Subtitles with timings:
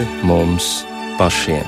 [0.00, 0.84] pāri mums
[1.18, 1.66] pašiem.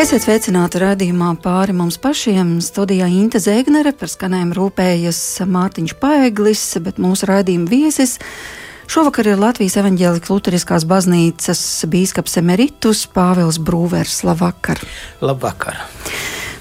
[0.00, 2.58] Esiet sveicināti raidījumā pāri mums pašiem.
[2.64, 8.18] Studijā Inte Zēgnere par skanējumu rūpējas Mārtiņš Paeglis, bet mūsu raidījuma viesis
[8.90, 14.22] šovakar ir Latvijas evaņģēlikas Luteriskās baznīcas bīskaps emeritus Pāvils Brūvers.
[14.26, 14.80] Labvakar!
[15.22, 15.78] Labvakar!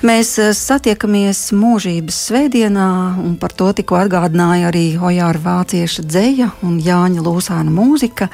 [0.06, 2.90] Mēs eh, satiekamies mūžības svētdienā,
[3.20, 8.30] un par to tikko atgādināja arī Hojāra vācieša dzēja un Jāņa Lūsāna mūzika.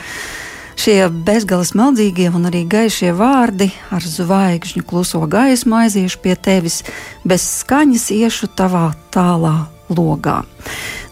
[0.75, 6.83] Šie bezgalas meldzīgie un arī gaišie vārdi ar zvaigžņu kluso gaismu aiziešu pie tevis,
[7.23, 9.55] bez skaņas iešu tavā tālā
[9.89, 10.43] logā.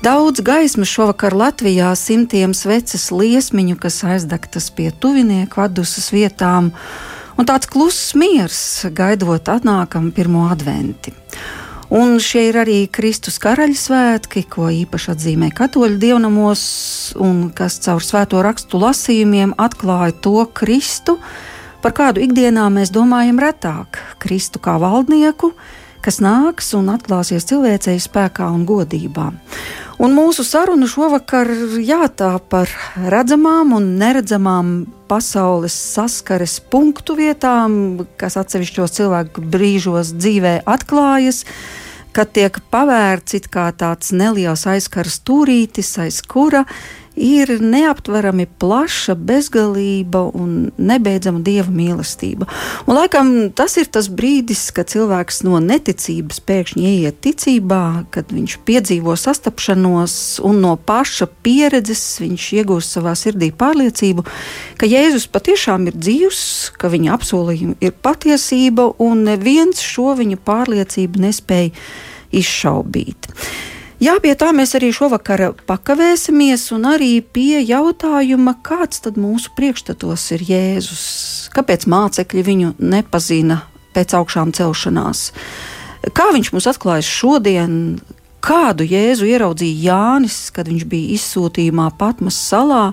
[0.03, 6.73] Daudz gaismas šovakar Latvijā, simtiem sveces liesmiņu, kas aizdegtas pie tuvinieku atdusas vietām,
[7.39, 8.57] un tāds kluss miers,
[8.91, 11.13] gaidot atnākam pirmo adventi.
[11.93, 16.63] Un šie ir arī Kristus karaļa svētki, ko īpaši atzīmē katoļu dievnamos,
[17.21, 21.19] un kas caur svēto rakstu lasījumiem atklāja to Kristu,
[21.85, 25.53] par kādu ikdienā mēs domājam retāk- Kristu kā valdnieku,
[26.03, 29.29] kas nāks un atklāsies cilvēcei spēkā un godībā.
[30.03, 31.47] Un mūsu saruna šovakar
[31.79, 32.71] jātā par
[33.13, 34.73] redzamām un neredzamām
[35.07, 41.45] pasaules saskares punktu vietām, kas atsevišķos cilvēku brīžos dzīvē atklājas
[42.13, 46.61] kad tiek pavērts kā tāds neliels aizkars stūrītis, aiz kura
[47.15, 52.47] ir neaptverami plaša bezgalība un nebeidzama dieva mīlestība.
[52.87, 58.57] Un, laikam tas ir tas brīdis, kad cilvēks no neticības pēkšņi ieiet ticībā, kad viņš
[58.67, 64.25] piedzīvo sastapšanos un no paša pieredzes viņš iegūst savā sirdī pārliecību,
[64.81, 66.41] ka Jēzus patiešām ir dzīvs,
[66.79, 71.71] ka viņa apsolījumi ir patiesība un neviens šo viņa pārliecību nespēja
[72.33, 73.29] izšaubīt.
[74.03, 80.25] Jā, pie tā mēs arī šovakar pakavēsimies, un arī pie jautājuma, kāds tad mūsu priekšstatos
[80.35, 81.03] ir Jēzus?
[81.53, 83.61] Kāpēc mācekļi viņu nepazina
[83.95, 85.21] pēc augšām celšanās?
[86.17, 87.77] Kā viņš mums atklājas šodien,
[88.43, 92.89] kādu Jēzu ieraudzīja Jānis, kad viņš bija izsūtījumā Patmas salā,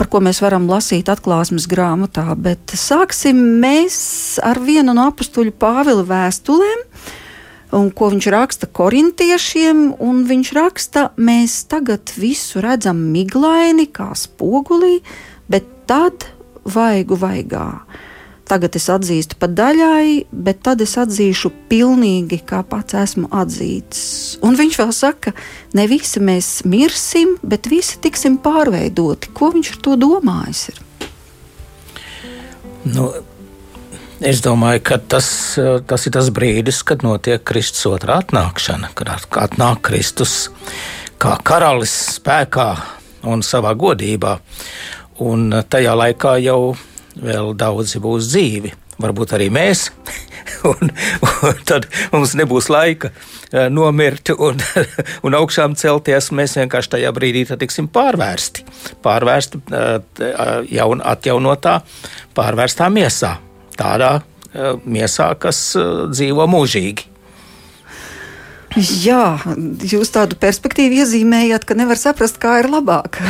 [0.00, 2.26] par ko mēs varam lasīt atklāsmes grāmatā.
[2.34, 6.88] Bet sāksim mēs ar vienu no apstuļu Pāvila vēstulēm
[7.74, 9.84] un ko viņš raksta korintiešiem.
[10.30, 15.00] Viņš raksta, mēs tagad visu redzam miglaini, kā spogulī,
[15.50, 16.28] bet tad
[16.64, 17.68] vaigu vaigā.
[18.44, 24.02] Tagad es atzīstu pa daļai, bet tad es atzīšu pilnīgi, kā pats esmu atzīts.
[24.44, 25.32] Un viņš vēl saka,
[25.72, 29.32] ne visi mēs mirsim, bet visi tiksim pārveidoti.
[29.32, 30.66] Ko viņš ar to domājis?
[30.74, 30.82] Ir?
[32.84, 33.08] Nu,
[34.24, 35.26] Es domāju, ka tas,
[35.84, 40.46] tas ir tas brīdis, kad notiek Kristus otrā atnākšana, kad atnāk Kristus
[41.20, 42.70] kā karalis spēkā
[43.28, 44.38] un savā godībā.
[45.28, 46.72] Un tajā laikā jau
[47.20, 48.72] vēl daudzi būs dzīvi,
[49.04, 49.90] varbūt arī mēs.
[50.64, 50.90] Un,
[51.48, 54.60] un tad mums nebūs laika eh, nomirt un,
[55.24, 56.30] un augšām celties.
[56.36, 58.64] Mēs vienkārši tajā brīdī tiksim pārvērsti.
[59.04, 60.28] Pārvērsti eh,
[60.72, 61.78] jaun, atjaunotā,
[62.36, 63.34] pārvērstā miesā
[63.78, 67.10] tādā uh, miesā, kas uh, dzīvo mūžīgi.
[68.74, 69.38] Jā,
[69.86, 73.20] jūs tādu perspektīvu iezīmējat, ka nevar saprast, kā ir labāk.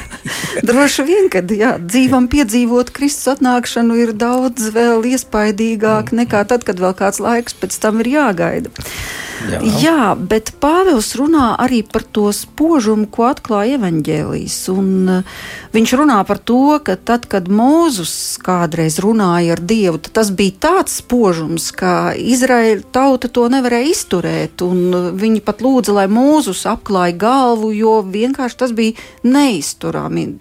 [0.68, 6.78] Droši vien, ka jā, dzīvam piedzīvot Kristus atnākšanu ir daudz vēl iespaidīgāk nekā tad, kad
[6.78, 8.70] vēl kāds laiks pēc tam ir jāgaida.
[9.44, 9.60] Jā.
[9.82, 14.56] Jā, bet Pāvils runā arī par to spožumu, ko atklāja evaņģēlijas.
[14.72, 14.88] Un
[15.18, 15.42] uh,
[15.74, 20.98] viņš runā par to, ka tad, kad Mūzus kādreiz runāja ar Dievu, tas bija tāds
[21.02, 24.64] spožums, ka Izraēla tauta to nevarēja izturēt.
[24.64, 30.32] Uh, viņi pat lūdza, lai Mūzus apklāja galvu, jo vienkārši tas bija neizturami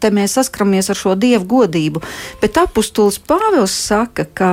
[0.00, 2.02] te mēs saskaramies ar šo dievu godību.
[2.40, 4.50] Bet apustulis Pāvils saka, ka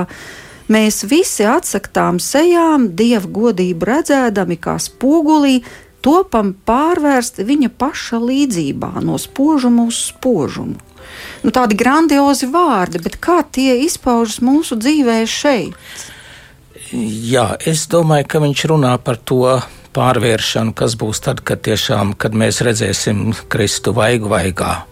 [0.68, 5.62] Mēs visi atsaktām sejām, dievu godību redzēdami kā spogulī,
[6.04, 10.76] topam pārvērsti viņa paša līdzībā, no spožuma uz spožumu.
[11.40, 16.04] Nu, tādi grandiozi vārdi, bet kā tie izpaužas mūsu dzīvē šeit?
[16.92, 19.56] Jā, es domāju, ka viņš runā par to
[19.96, 24.82] pārvēršanu, kas būs tad, kad, tiešām, kad mēs redzēsim Kristu vaigu vaigā.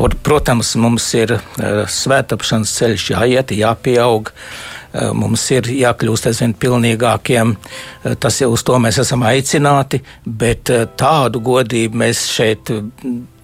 [0.00, 4.32] Protams, mums ir uh, svētapšanas ceļš jāiet, jāpieaug.
[4.32, 4.71] Uh,
[5.16, 7.54] mums ir jākļūst aizvien pilnīgākiem.
[7.56, 12.72] Eh, tas jau uz to mēs esam aicināti, bet eh, tādu godību mēs šeit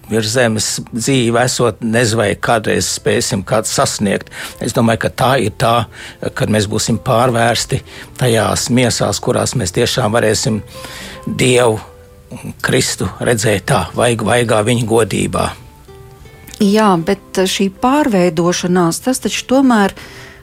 [0.09, 4.31] virs zemes dzīve esot, nezinu, vai kādreiz spēsim kādu sasniegt.
[4.61, 5.75] Es domāju, ka tā ir tā,
[6.33, 7.81] kad mēs būsim pārvērsti
[8.17, 10.61] tajās miesās, kurās mēs tiešām varēsim
[11.27, 11.77] Dievu,
[12.61, 15.45] Kristu redzēt tā, vajag, vaigā viņa godībā.
[16.59, 19.93] Jā, bet šī pārveidošanās, tas taču tomēr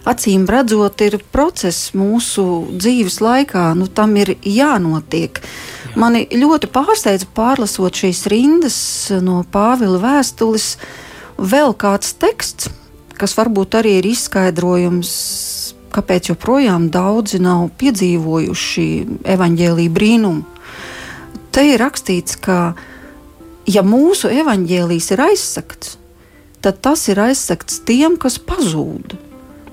[0.06, 3.68] acīm redzot, ir process mūsu dzīves laikā.
[3.78, 5.40] Nu, tam ir jānotiek.
[5.42, 5.94] Jā.
[5.98, 8.78] Mani ļoti pārsteidza pārlasot šīs rindas
[9.24, 10.74] no Pāvila vēstules,
[11.36, 12.70] vēl kāds teksts,
[13.16, 15.12] kas varbūt arī ir izskaidrojums,
[15.96, 18.88] kāpēc joprojām daudzi nav piedzīvojuši
[19.36, 20.44] evaņģēlīju brīnumu.
[21.56, 22.74] Te ir rakstīts, ka,
[23.64, 25.96] ja mūsu evaņģēlījis ir aizsakts,
[26.60, 29.16] tad tas ir aizsakts tiem, kas pazūd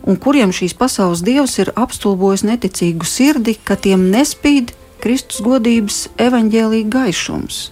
[0.03, 4.73] un kuriem šīs pasaules dievs ir apstulbojis neticīgu sirdi, ka tiem nespīd
[5.03, 7.63] Kristus godības evaņģēlīga gaišums.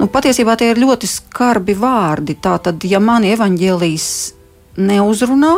[0.00, 2.36] Nu, patiesībā tie ir ļoti skarbi vārdi.
[2.42, 4.08] Tātad, ja mani evaņģēlījis
[4.82, 5.54] neuzrunā,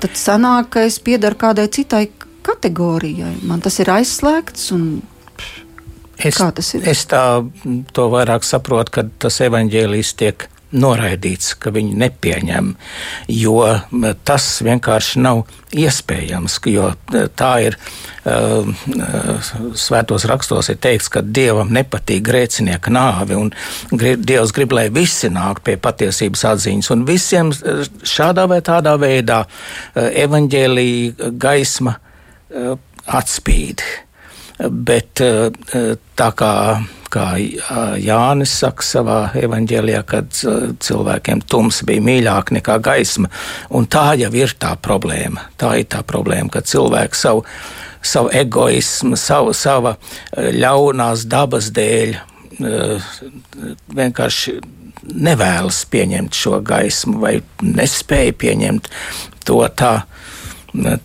[0.00, 2.06] tad sanāk, ka es piedaru kādai citai
[2.46, 3.38] kategorijai.
[3.48, 4.70] Man tas ir aizslēgts.
[6.18, 6.40] Es,
[6.74, 7.22] es tā
[7.94, 12.74] to vairāk saprotu, ka tas evaņģēlijs tiek noraidīts, ka viņi nepieņem,
[13.32, 13.62] jo
[14.28, 16.58] tas vienkārši nav iespējams.
[16.68, 16.90] Jo
[17.38, 17.76] tā ir
[19.78, 23.52] svētos rakstos, ir teikts, ka dievam nepatīk grēcinieka nāve, un
[23.92, 27.54] dievs grib, lai visi nāk pie patiesības atziņas, un visiem
[28.04, 29.44] šādā vai tādā veidā
[29.96, 31.96] evaņģēlīja gaisma
[33.08, 33.84] atspīd.
[34.58, 35.22] Bet
[36.18, 36.52] tā kā
[37.12, 37.26] kā
[38.02, 40.40] Jānis saka savā evanģēlijā, kad
[40.84, 43.30] cilvēkiem tums bija mīļāk nekā gaisma.
[43.74, 45.48] Un tā jau ir tā problēma.
[45.60, 47.44] Tā ir tā problēma, ka cilvēks savu,
[48.02, 49.96] savu egoismu, savu, sava
[50.36, 52.18] ļaunās dabas dēļ
[53.98, 54.58] vienkārši
[55.08, 58.90] nevēlas pieņemt šo gaismu vai nespēja pieņemt
[59.48, 59.94] to tā.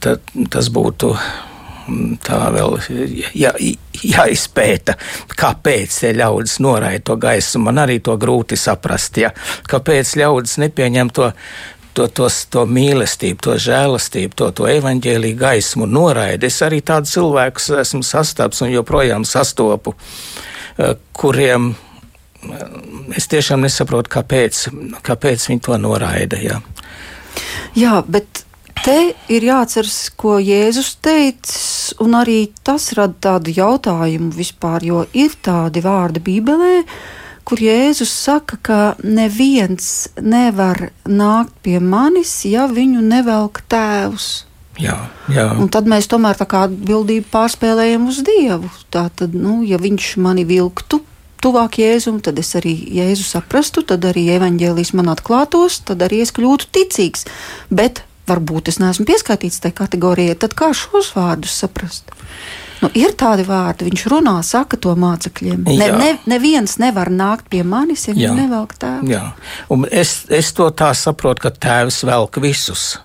[0.03, 1.13] Tad, tas būtu
[2.23, 2.77] tā vēl
[3.35, 3.51] jā,
[4.03, 4.95] jāizpēta,
[5.39, 7.67] kāpēc ļaudis noraida to gaismu.
[7.67, 9.33] Man arī to grūti saprast, ja?
[9.69, 11.31] kāpēc ļaudis nepieņem to.
[11.93, 16.47] To, to, to mīlestību, to žēlastību, to, to evaņģēlīgu gaismu noraida.
[16.49, 19.93] Es arī tādu cilvēku esmu sastaps un joprojām sastopu,
[20.81, 22.63] eh, kuriem eh,
[23.13, 24.63] es tiešām nesaprotu, kāpēc,
[25.05, 26.41] kāpēc viņi to noraida.
[26.41, 26.57] Jā,
[27.77, 28.41] jā bet
[28.81, 31.53] Te ir jāatceras, ko Jēzus teica,
[32.03, 36.81] un arī tas rada tādu jautājumu vispār, jo ir tādi vārdi Bībelē,
[37.47, 44.31] kur Jēzus saka, ka neviens nevar nākt pie manis, ja viņu nevelk tēvs.
[44.81, 44.97] Jā,
[45.29, 45.47] jā.
[45.61, 48.71] Un tad mēs tomēr tā kā atbildību pārspēlējam uz Dievu.
[48.93, 51.03] Tā tad, nu, ja viņš mani vilktu
[51.43, 56.33] tuvāk Jēzum, tad es arī Jēzu saprastu, tad arī evaņģēlijas man atklātos, tad arī es
[56.35, 57.27] kļūtu ticīgs.
[57.69, 62.11] Bet varbūt es neesmu pieskaitīts tajā kategorijā, tad kā šos vārdus saprast?
[62.83, 65.63] Nu, ir tādi vārdi, viņš runā, saka to mācekļiem.
[65.71, 69.07] Ne, ne, neviens nevar nākt pie manis, ja viņš nevelk tēvu.
[69.13, 69.23] Jā,
[69.71, 72.97] un es, es to tā saprotu, ka tēvs velk visus.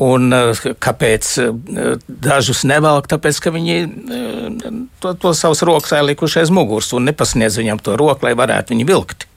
[0.00, 3.06] Un eh, kāpēc eh, dažus nevelk?
[3.12, 4.68] Tāpēc, ka viņi eh,
[5.04, 8.88] to, to savus rokas aizlikuši aiz muguras un nepasniedz viņam to roku, lai varētu viņu
[8.88, 9.29] vilkt.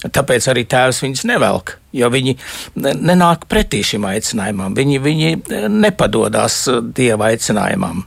[0.00, 2.36] Tāpēc arī tēvs viņus nevelk, jo viņi
[2.80, 4.72] nenāk pretī šim aicinājumam.
[4.78, 5.34] Viņi, viņi
[5.68, 6.62] nepadodas
[6.96, 8.06] dieva aicinājumam.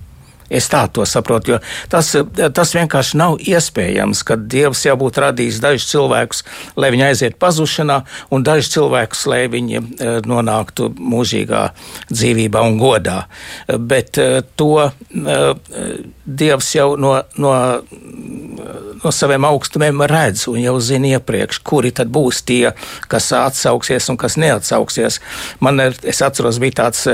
[0.53, 1.59] Es tā to saprotu, jo
[1.89, 2.11] tas,
[2.53, 6.43] tas vienkārši nav iespējams, ka Dievs jau būtu radījis dažus cilvēkus,
[6.77, 8.01] lai viņi aiziet pazušanā,
[8.33, 9.83] un dažus cilvēkus, lai viņi e,
[10.29, 11.63] nonāktu mūžīgā
[12.11, 13.23] dzīvībā un godā.
[13.79, 14.91] Bet e, to e,
[16.23, 17.55] Dievs jau no, no,
[19.03, 22.73] no saviem augstumiem redz un jau zina iepriekš, kuri tad būs tie,
[23.11, 25.19] kas atsauksies un kas neatsauksies.
[25.63, 27.05] Man ir, es atceros, bija tāds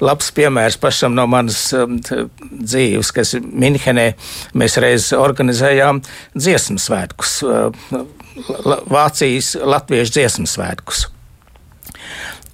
[0.00, 4.06] labs piemērs pašam no manas dzīves dzīves, kas Minhenē
[4.58, 6.02] mēs reiz organizējām
[6.36, 7.40] dziesmu svētkus,
[8.92, 11.06] Vācijas latviešu dziesmu svētkus.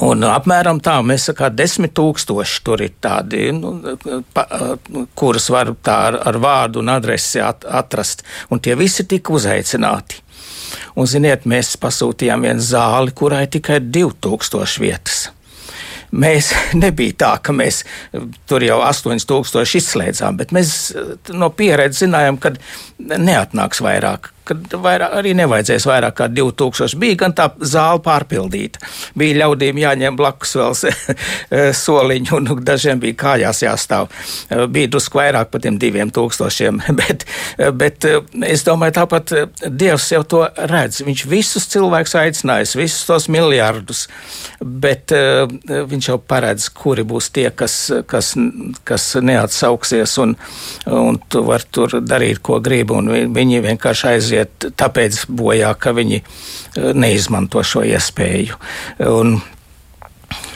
[0.03, 3.77] Un apmēram tā, mēs sakām, desmit tūkstoši tur ir tādi, nu,
[4.35, 4.47] pa,
[5.19, 10.19] kurus var tā ar, ar vārdu un adresi at, atrast, un tie visi tika uzaicināti.
[10.97, 15.23] Un, ziniet, mēs pasūtījām vienu zāli, kurai tikai 2000 vietas.
[16.13, 16.51] Mēs
[16.83, 17.85] nebija tā, ka mēs
[18.51, 20.75] tur jau 8000 izslēdzām, bet mēs
[21.31, 22.57] no pieredzes zinājām, ka
[22.99, 24.32] neatnāks vairāk.
[24.49, 26.99] Ka vairāk, arī nevajadzēs vairāk kā 2000.
[27.01, 28.83] Bija gan tā zāle pārpildīta.
[29.19, 30.77] Bija ļaudīm jāņem blakus vēl
[31.85, 34.11] soliņu, un dažiem bija kājās jāstāv.
[34.73, 37.27] Bija drusku vairāk par tiem diviem tūkstošiem, bet,
[37.79, 38.09] bet
[38.49, 39.35] es domāju, tāpat
[39.73, 41.03] Dievs jau to redz.
[41.07, 44.07] Viņš visus cilvēkus aicinājis, visus tos miljardus,
[44.61, 47.77] bet viņš jau paredz, kuri būs tie, kas,
[48.11, 48.33] kas,
[48.89, 50.35] kas neatsauksies, un,
[50.91, 56.21] un tu vari tur darīt, ko gribi, un viņi vienkārši aiziet tāpēc bojā, ka viņi
[56.23, 58.61] eh, neizmanto šo iespēju.
[59.09, 59.41] Un,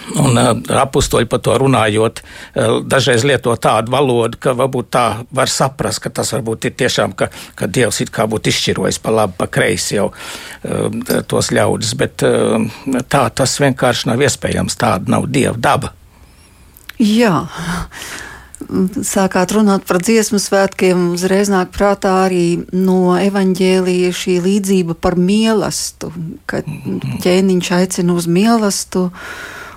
[0.07, 5.03] Un uh, apakstoļi par to runājot, uh, dažreiz lieto tādu valodu, ka varbūt tā
[5.35, 7.27] var saprast, ka tas varbūt ir tiešām, ka,
[7.59, 10.07] ka Dievs it kā būtu izšķirojis pa labi, pa kreisi jau
[11.27, 15.91] tos ļaudis, bet tā tas vienkārši nav iespējams, tāda nav Dieva daba.
[17.03, 17.43] Jā
[19.05, 26.41] sākāt runāt par dziesmu svētkiem, uzreiz nāk prātā arī no evaņģēlīja šī līdzība par mīlestību,
[26.49, 26.63] ka
[27.25, 29.11] ķēniņš aicina uz mīlestību,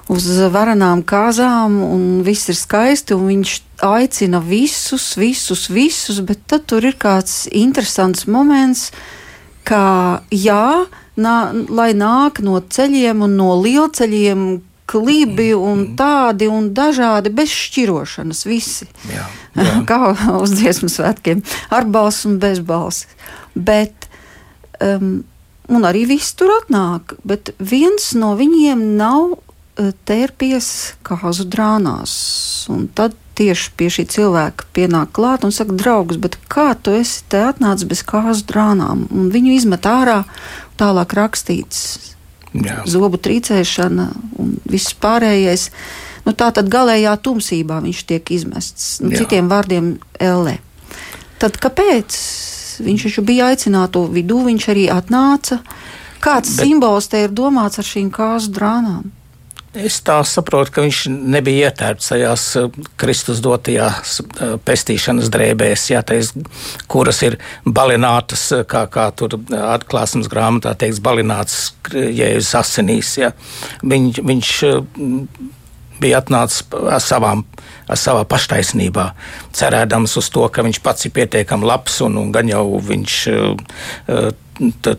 [0.09, 3.55] uz varanām kāzām, un viss ir skaisti, un viņš
[3.85, 8.89] aicina visus, visus, visus, bet tad tur ir kāds interesants moments,
[9.67, 10.87] kā jā,
[11.19, 11.35] nā,
[11.69, 14.47] lai nāk no ceļiem un no lielceļiem,
[14.89, 15.95] klibi un mm.
[15.99, 18.45] tādi un dažādi bez šķirošanas.
[18.49, 18.89] Visi.
[19.11, 19.25] Jā,
[19.59, 19.75] jā.
[19.89, 21.43] Kā uz dziesmu svētkiem,
[21.75, 23.09] ar balsi un bez balsi.
[23.53, 24.09] Bet,
[24.81, 25.21] um,
[25.69, 30.69] un arī viss tur atnāk, bet viens no viņiem nav uh, tērpies
[31.05, 32.13] kāzu drānās.
[32.73, 36.19] Un tad tieši pie šī cilvēka pienāk klāt un saka, draugs,
[36.51, 39.05] kā tu esi te atnācis bez kāzu drānām?
[39.13, 40.23] Un viņu izmet ārā,
[40.81, 42.15] tālāk rakstīts
[42.53, 42.81] Jā.
[42.89, 44.05] zobu trīcēšana
[44.41, 45.69] un viss pārējais.
[46.25, 48.97] Nu, tā tad galējā tumsībā viņš tiek izmests.
[49.03, 50.57] Nu, citiem vārdiem, LE.
[51.39, 52.17] Tad kāpēc?
[52.83, 55.61] Viņš taču bija aicināto vidū, viņš arī atnāca.
[56.23, 56.65] Kāds Bet...
[56.65, 59.07] simbols te ir domāts ar šīm kāzu drānām?
[59.77, 66.01] Es tā saprotu, ka viņš nebija ietērpts tajās eh, Kristus dotajās eh, pestīšanas drēbēs, jā,
[66.01, 66.31] tais,
[66.89, 73.13] kuras ir balinātas, eh, kā, kā tur atklāsmes grāmatā teiks, balinātas jēzus asinīs.
[73.21, 73.31] Jā.
[73.85, 74.51] Viņ, viņš
[76.01, 77.45] bija atnācis ar savām,
[77.85, 79.11] ar savā paštaisnībā,
[79.53, 84.29] cerēdams uz to, ka viņš pats ir pietiekami labs un, un gan jau viņš uh,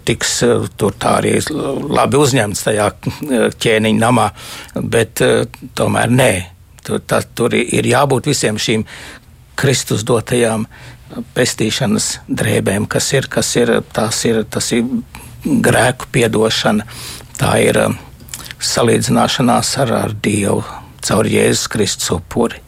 [0.04, 0.36] tiks
[0.80, 2.88] tur tā arī labi uzņemts tajā
[3.60, 4.30] ķēniņa namā,
[4.80, 5.44] bet uh,
[5.76, 6.32] tomēr nē.
[6.80, 8.86] Tur, tā, tur ir jābūt visiem šīm
[9.60, 10.64] Kristus dotajām
[11.36, 13.74] pestīšanas drēbēm, kas ir, kas ir,
[14.30, 14.86] ir, tas ir
[15.44, 16.86] grēku piedošana,
[17.36, 17.80] tā ir
[18.60, 20.64] salīdzināšanās ar, ar Dievu
[21.04, 22.62] caur Jēzus Kristus upuri.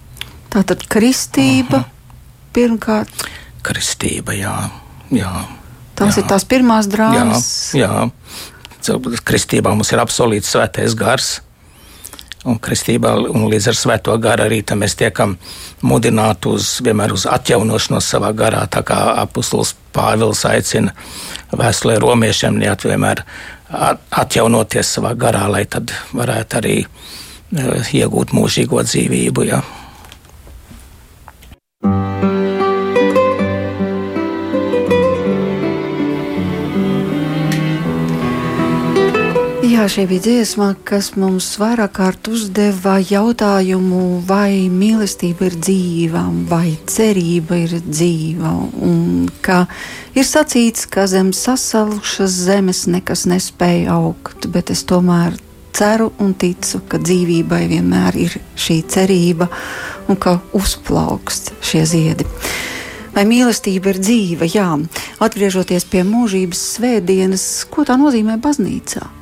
[0.53, 2.53] Tā tad kristība uh -huh.
[2.53, 3.27] pirmkārt.
[3.63, 4.69] Kristība, jā.
[5.11, 5.62] jā
[5.99, 6.23] Tās jā.
[6.23, 7.47] ir tās pirmās drāmas.
[7.77, 7.91] Jā,
[8.83, 8.99] jā.
[9.23, 11.37] Kristībā mums ir absolūts svētais gars.
[12.43, 15.37] Un kristībā, un līdz ar svēto garu arī mēs tiekam
[15.87, 18.65] mudināti uz, vienmēr uz atjaunošanos savā garā.
[18.67, 20.91] Tā kā apustulis Pāvils aicina
[21.55, 23.23] vēstulē romiešiem neatvienmēr
[24.11, 26.77] atjaunoties savā garā, lai tad varētu arī
[27.53, 29.45] Eh, iegūt mūžīgo dzīvību.
[29.45, 29.61] Ja.
[39.83, 46.77] Jā, šī bija dziesma, kas mums vairāk kārt uzdeva jautājumu, vai mīlestība ir dzīva, vai
[46.87, 48.53] cerība ir dzīva.
[48.87, 49.65] Un ka
[50.15, 55.35] ir sacīts, ka zem sasalušas zemes nekas nespēja augt, bet es tomēr
[55.75, 59.49] ceru un ticu, ka dzīvībai vienmēr ir šī cerība
[60.07, 62.29] un ka uzplaukst šie ziedi.
[63.17, 64.47] Vai mīlestība ir dzīva?
[64.47, 64.69] Jā,
[65.27, 69.22] atgriežoties pie mūžības svētdienas, ko tā nozīmē baznīcā?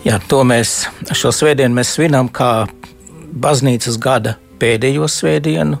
[0.00, 2.64] Jā, to mēs šo svētdienu mēs svinam kā
[3.36, 5.76] baznīcas gada pēdējo svētdienu,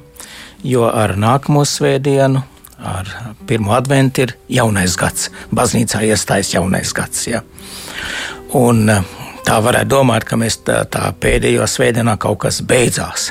[0.60, 2.42] jo ar nākamo svētdienu,
[2.84, 3.08] ar
[3.48, 5.30] pirmo adventu ir jaunais gads.
[5.56, 7.24] Baznīcā iestājas jaunais gads.
[7.30, 7.40] Ja.
[8.60, 8.92] Un
[9.46, 13.30] tā varētu domāt, ka mēs tā, tā pēdējo svētdienā kaut kas beidzās.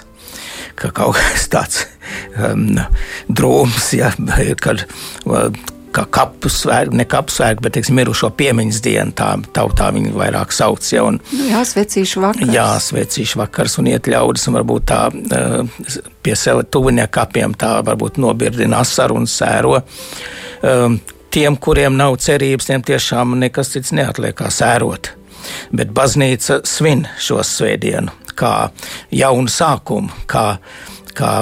[0.73, 1.83] Ka kaut kas tāds
[2.49, 2.81] um,
[3.29, 4.09] drūms, ja,
[4.65, 4.87] kad
[5.95, 9.15] kā kapu svētki, ne kapu svētki, bet teiksim, mirušo piemiņas dienu.
[9.17, 10.85] Tā tautā viņi vairāk sauc.
[10.93, 12.53] Ja, un, nu, jā, svecīšu vakars.
[12.55, 15.01] Jā, svecīšu vakars un iet ļaudis, un varbūt tā
[16.25, 19.79] pie sev tuvinieku kapiem tā varbūt nobirdina asaru un sēro.
[20.59, 20.99] Um,
[21.33, 25.15] tiem, kuriem nav cerības, tiem tiešām nekas cits neatliek kā sērot
[25.71, 28.53] bet baznīca svin šo svētdienu kā
[29.11, 30.45] jaunu sākumu, kā,
[31.17, 31.33] kā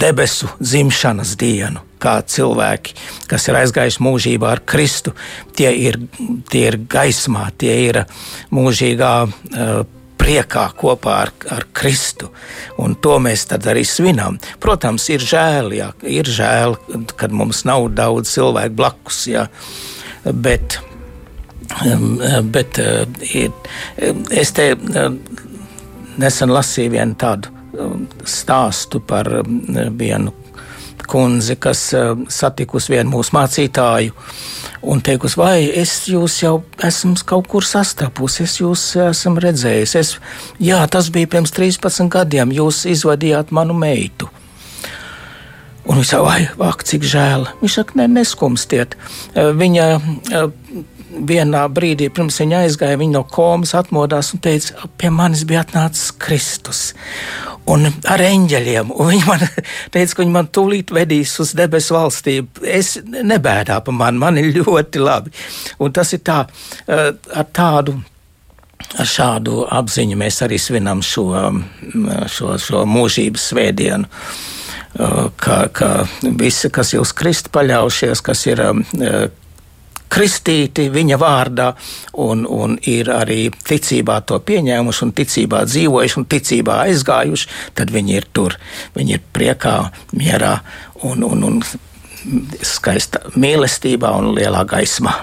[0.00, 2.94] debesu dzimšanas dienu, kā cilvēki,
[3.30, 5.14] kas ir aizgājuši mūžībā ar Kristu,
[5.56, 5.98] tie ir,
[6.52, 8.00] tie ir gaismā, tie ir
[8.54, 9.74] mūžīgā uh,
[10.20, 12.30] priekā kopā ar, ar Kristu.
[12.80, 14.38] Un to mēs arī svinam.
[14.62, 16.78] Protams, ir žēl, jā, ir žēl,
[17.20, 19.24] kad mums nav daudz cilvēku blakus.
[19.28, 19.46] Jā,
[20.24, 20.78] bet,
[22.54, 23.04] bet uh,
[24.32, 24.72] es te
[26.20, 27.50] nesen lasīju vienu tādu
[28.30, 29.28] stāstu par
[29.98, 30.32] vienu
[31.10, 34.14] kundzi, kas uh, satikusi vienu mūsu mācītāju.
[34.84, 40.00] Un teikusi, vai es jūs jau esmu kaut kur sastapusi, es jūs esmu redzējusi.
[40.00, 40.14] Es,
[40.60, 44.28] jā, tas bija pirms 13 gadiem, jūs izvadījāt manu meitu.
[45.84, 47.48] Un viņš saka, vai, ak, cik žēl.
[47.60, 48.96] Viņš saka, ne, neskumstiet.
[49.34, 50.46] Uh, viņa uh,
[51.10, 56.12] vienā brīdī, pirms viņa aizgāja, viņa no komas atmodās un teica, pie manis bija atnācis
[56.20, 56.86] Kristus.
[57.70, 58.90] Un ar eņģeļiem.
[58.92, 59.44] Un viņa man
[59.94, 62.64] teica, ka viņa man tūlīt vedīs uz debesu valstību.
[62.68, 65.32] Es nebēdā par mani, man ir ļoti labi.
[65.80, 66.42] Un tas ir tā,
[66.86, 67.96] eh, ar tādu.
[69.00, 71.24] Ar šādu apziņu mēs arī svinam šo,
[72.30, 74.10] šo, šo mūžības svētdienu.
[74.94, 75.88] Eh, ka, ka
[76.38, 79.24] visi, kas jūs krist paļaujušies, kas ir eh,
[80.12, 81.70] kristīti viņa vārdā,
[82.22, 88.16] un, un ir arī ticībā to pieņēmuši, un ticībā dzīvojuši, un ticībā aizgājuši, tad viņi
[88.20, 88.58] ir tur.
[88.94, 89.76] Viņi ir priekā,
[90.14, 90.56] mierā
[91.02, 91.60] un, un, un
[92.64, 95.18] skaistā mīlestībā un lielā gaismā.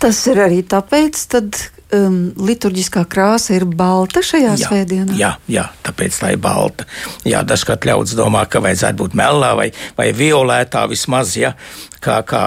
[0.00, 1.58] Tas ir arī tāpēc, tad,
[1.96, 5.16] um, liturģiskā krāsa ir balta šajā jā, svētdienā.
[5.18, 6.86] Jā, jā, tāpēc tā ir balta.
[7.28, 9.68] Jā, dažkārt ļaudis domā, ka vajadzētu būt melnā vai,
[9.98, 11.54] vai violētā vismaz, ja,
[12.02, 12.44] kā, kā,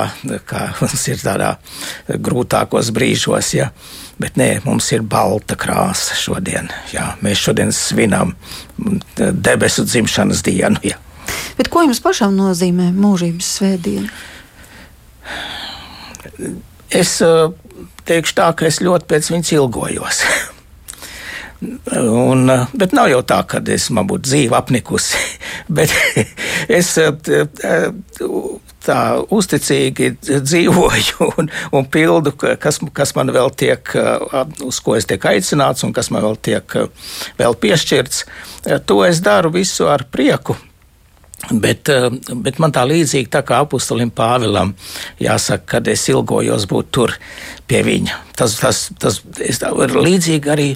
[0.50, 1.56] kā mums ir tādā
[2.08, 3.54] grūtākos brīžos.
[3.58, 3.70] Ja.
[4.22, 6.70] Bet nē, mums ir balta krāsa šodien.
[6.94, 7.14] Jā.
[7.26, 8.36] Mēs šodien svinam
[9.18, 10.82] debesu dzimšanas dienu.
[10.86, 11.00] Jā.
[11.58, 14.10] Bet ko jums pašam nozīmē mūžības svētdiena?
[16.94, 17.50] Es uh,
[18.10, 20.24] teikšu tā, ka es ļoti pēc viņas ilgojos.
[21.64, 25.20] Un, bet nav jau tā, ka es man būtu dzīve apnikusi.
[25.78, 25.94] bet
[26.80, 27.14] es uh,
[28.84, 29.00] tā
[29.32, 33.96] uzticīgi dzīvoju un, un pildu, kas, kas man vēl tiek,
[34.66, 36.78] uz ko es tiek aicināts un kas man vēl tiek
[37.40, 38.26] vēl piešķirts.
[38.90, 40.58] To es daru visu ar prieku.
[41.52, 42.08] Bet, eh,
[42.40, 44.74] bet man tā līdzīgi tā kā apustulim Pāvilam,
[45.20, 47.16] jāsaka, kad es ilgojos būt tur
[47.68, 48.20] pie viņa.
[48.40, 50.70] Tas, tas, tas ir līdzīgi arī,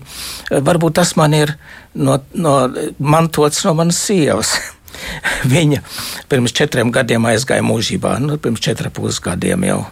[0.51, 1.55] eh, varbūt tas man ir
[1.95, 2.57] no, no,
[2.99, 4.57] mantots no manas sievas.
[5.53, 5.79] Viņa
[6.27, 9.85] pirms četriem gadiem aizgāja mūžībā, nu, pirms četriem pusgadiem jau.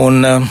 [0.00, 0.48] Un, eh,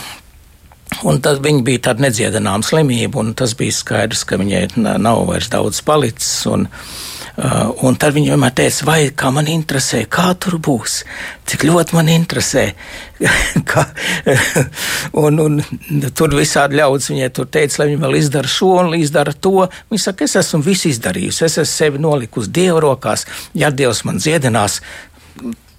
[1.07, 5.49] Un tad viņa bija tāda nedziedināma slimība, un tas bija skaidrs, ka viņai nav vairs
[5.51, 6.31] daudz palicis.
[6.49, 11.01] Un, uh, un tad viņi vienmēr teica, vai kā man interesē, kā tur būs,
[11.51, 12.65] cik ļoti man interesē.
[15.25, 15.59] un, un
[16.15, 19.67] tur visādi ļaudis viņai tur teica, lai viņi vēl izdara šo un izdara to.
[19.91, 24.23] Viņa saka, es esmu visu izdarījusi, es esmu sevi nolikusi Dieva rokās, ja Dievs man
[24.23, 24.81] dziedinās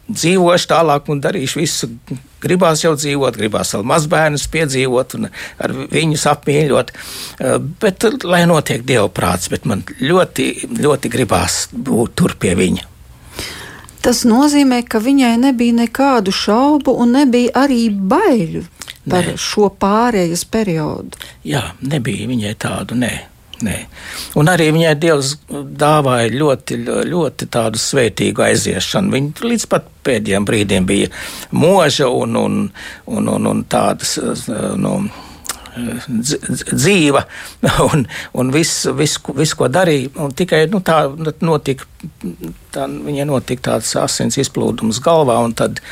[0.09, 1.91] dzīvošu tālāk un darīšu visu.
[2.43, 6.93] Gribās jau dzīvot, gribās vēl mazbērnus piedzīvot un ar viņus apmīļot.
[6.93, 12.87] Eh, bet lai notiek Dieva prāts, bet man ļoti, ļoti gribās būt tur pie viņa.
[14.03, 18.63] Tas nozīmē, ka viņai nebija nekādu šaubu un nebija arī baiļu
[19.11, 19.35] par nē.
[19.41, 21.19] šo pārējais periodu.
[21.45, 23.13] Jā, nebija viņai tādu, nē.
[23.67, 23.77] Nē.
[24.39, 26.77] Un arī viņai Dievs dāvāja ļoti,
[27.11, 29.11] ļoti tādu svētīgu aiziešanu.
[29.17, 31.09] Viņa līdz pat pēdējiem brīdiem bija
[31.51, 32.61] mūža un, un,
[33.11, 34.15] un, un, un tādas.
[34.79, 35.01] Nu,
[35.79, 37.23] dzīva
[37.87, 38.05] un,
[38.41, 40.11] un viss, vis, vis, ko darīja.
[40.23, 41.05] Un tikai nu, tā
[41.45, 41.87] notika,
[42.75, 45.83] tā, viņai notika tāds asins izplūdums galvā, un tad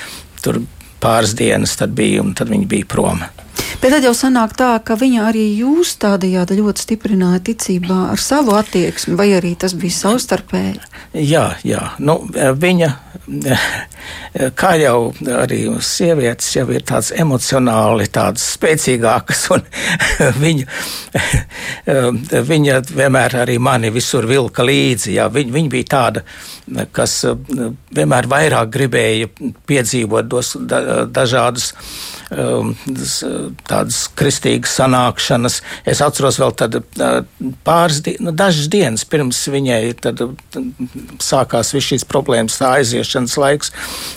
[0.42, 0.62] tur
[1.02, 3.22] pāris dienas bija, un tad viņa bija prom.
[3.80, 8.56] Bet tad jau sanāk tā, ka viņa arī jūs tādējādi ļoti stiprināja ticībā ar savu
[8.56, 10.80] attieksmi, vai arī tas bija savstarpēji?
[11.26, 11.82] Jā, jā.
[12.00, 12.88] Nu, viņa,
[14.58, 14.96] kā jau
[15.36, 19.64] arī sievietes, jau ir tādas emocionāli, tādas spēcīgākas, un
[20.44, 20.66] viņa,
[22.50, 25.14] viņa vienmēr arī mani visur vilka līdzi.
[25.20, 25.28] Jā.
[25.32, 26.26] Viņa, viņa bija tāda,
[26.96, 27.20] kas
[27.94, 29.30] vienmēr vairāk gribēja
[29.68, 31.74] piedzīvot dos, da, dažādus
[32.30, 32.74] Um,
[33.68, 35.60] tādas kristīgas sanākšanas.
[35.88, 36.78] Es atceros vēl tad
[37.66, 40.22] pāris, nu, dažas dienas pirms viņai tad,
[41.22, 43.72] sākās viss šīs problēmas, tā aiziešanas laiks.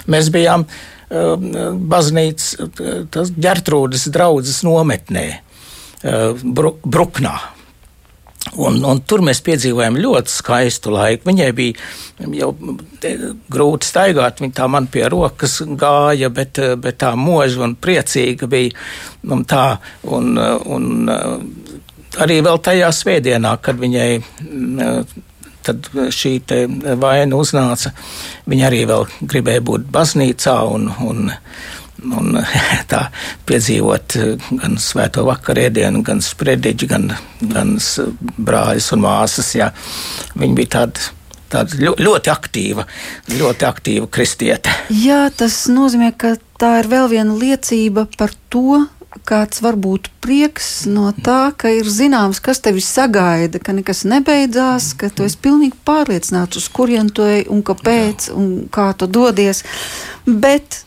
[0.09, 0.65] Mēs bijām
[1.09, 2.55] baznīcas,
[3.37, 5.29] ģertrūdas draudzes nometnē,
[5.99, 7.37] Bruknā.
[8.57, 11.27] Un, un tur mēs piedzīvojām ļoti skaistu laiku.
[11.29, 12.49] Viņai bija jau
[13.53, 18.73] grūti staigāt, viņa tā man pie rokas gāja, bet, bet tā mūža un priecīga bija.
[19.29, 19.65] Un tā,
[20.09, 21.11] un, un
[22.17, 24.11] arī vēl tajā svētdienā, kad viņai
[25.69, 26.33] tad šī
[26.99, 27.91] vaina uznāca,
[28.49, 31.29] viņa arī vēl gribēja būt baznīcā un, un
[32.03, 32.39] un
[32.91, 33.05] tā
[33.49, 37.09] piedzīvot eh, gan svēto vakarēdienu, gan sprediķi, gan,
[37.41, 37.77] gan
[38.37, 39.53] brāļus un māsas.
[39.59, 39.71] Jā.
[40.39, 41.15] Viņi bija tādi.
[41.49, 42.83] Tāda ļoti aktīva,
[43.33, 44.69] ļoti aktīva kristiete.
[44.93, 48.83] Jā, tas nozīmē, ka tā ir vēl viena liecība par to,
[49.25, 54.91] kāds var būt prieks no tā, ka ir zināms, kas tevi sagaida, ka nekas nebeidzās,
[54.99, 59.63] ka tu esi pilnīgi pārliecināts, uz kurien tu ej un kāpēc un kā tu dodies.
[60.25, 60.83] Bet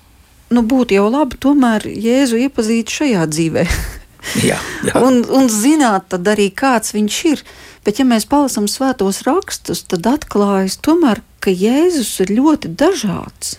[0.54, 3.66] nu, būtu jau labi tomēr Jēzu iepazīt šajā dzīvē.
[4.50, 4.94] jā, jā.
[5.02, 7.44] un, un zināt arī, kāds viņš ir.
[7.82, 13.56] Bet, ja mēs palasām svētos rakstus, tad atklājas tomēr, ka Jēzus ir ļoti dažāds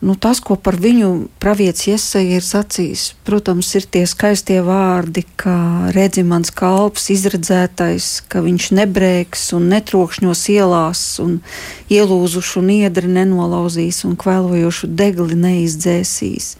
[0.00, 5.90] nu, tas, ko par viņu pravietis Iesaija ir sacījis, protams, ir tie skaistie vārdi, ka
[5.94, 11.40] redzi mans kalps, izredzētais, ka viņš nebrēks un netrokšņos ielās, un
[11.90, 16.54] ielūzušu niedri nenolauzīs un kvēlojošu degli neizdzēsīs.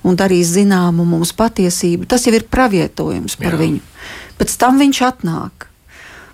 [0.00, 2.06] Un darīs zināmu mums patiesību.
[2.08, 3.60] Tas jau ir pravietojums par Jā.
[3.60, 3.82] viņu.
[4.40, 5.66] Pēc tam viņš atnāk.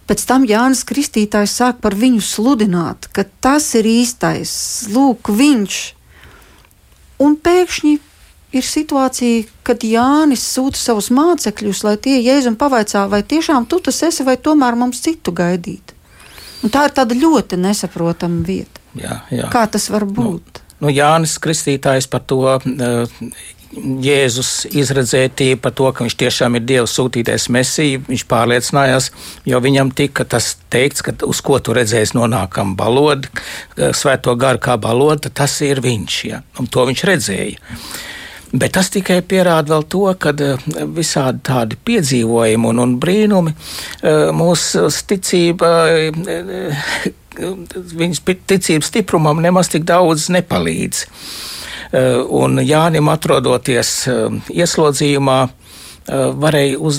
[0.07, 4.55] Pēc tam Jānis Kristītājs sāk par viņu sludināt, ka tas ir īstais.
[4.95, 5.96] Lūk, viņš ir
[7.23, 7.95] Un pēkšņi
[8.57, 14.03] ir situācija, kad Jānis sūta savus mācekļus, lai tie jēzum pavaicā, vai tiešām tu tas
[14.07, 15.95] esi, vai tomēr mums citu gaidīt.
[16.65, 18.81] Un tā ir tāda ļoti nesaprotama vieta.
[18.97, 19.51] Jā, jā.
[19.53, 20.63] Kā tas var nu, būt?
[20.79, 22.63] Nu, nu, Jānis Kristītājs par to uh,
[23.75, 29.11] Jēzus izredzētība par to, ka viņš tiešām ir Dieva sūtītais mesija, viņš pārliecinājās,
[29.49, 33.29] jo viņam tika tas teikts, ka uz ko tu redzēsi nonākam balodi,
[33.75, 37.75] svēto garu kā balodi, tas ir viņš, ja, un to viņš redzēja.
[38.55, 44.29] Bet tas tikai pierāda vēl to, ka eh, visādi tādi piedzīvojumi un, un brīnumi eh,
[44.37, 51.03] mūsu ticība, eh, viņas ticības stiprumam nemaz tik daudz nepalīdz.
[51.97, 56.99] Eh, un Jānim atrodoties eh, ieslodzījumā, eh, varēja uz,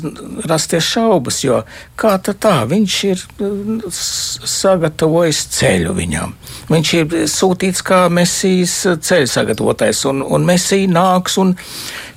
[0.49, 1.59] rasties šaubas, jo
[1.99, 3.21] kā tā, viņš ir
[3.93, 6.33] sagatavojis ceļu viņam.
[6.71, 11.53] Viņš ir sūtīts kā mesijas ceļu sagatavotais, un, un mesija nāks un,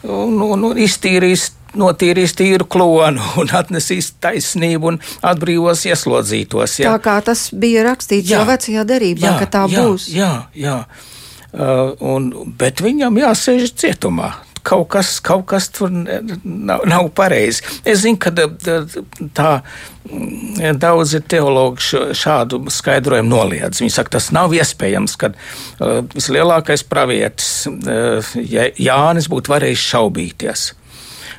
[0.06, 6.80] un, un, un iztīrīs notīrīs tīru klonu un atnesīs taisnību un atbrīvos ieslodzītos.
[6.80, 6.96] Jā.
[6.96, 10.12] Tā kā tas bija rakstīts jā, jau vecajā derībā, jā, ka tā jā, būs.
[10.16, 10.82] Jā, jā.
[10.86, 11.19] Uh,
[11.52, 14.34] un, bet viņam jāsēž cietumā.
[14.60, 17.64] Kaut kas, kaut kas tur nav, nav pareizi.
[17.88, 23.80] Es zinu, ka tā mm, daudzi teologi šādu skaidrojumu noliedz.
[23.80, 28.34] Viņi saka, tas nav iespējams, ka uh, vislielākais pravietis uh,
[28.76, 30.66] Jānis būtu varējis šaubīties.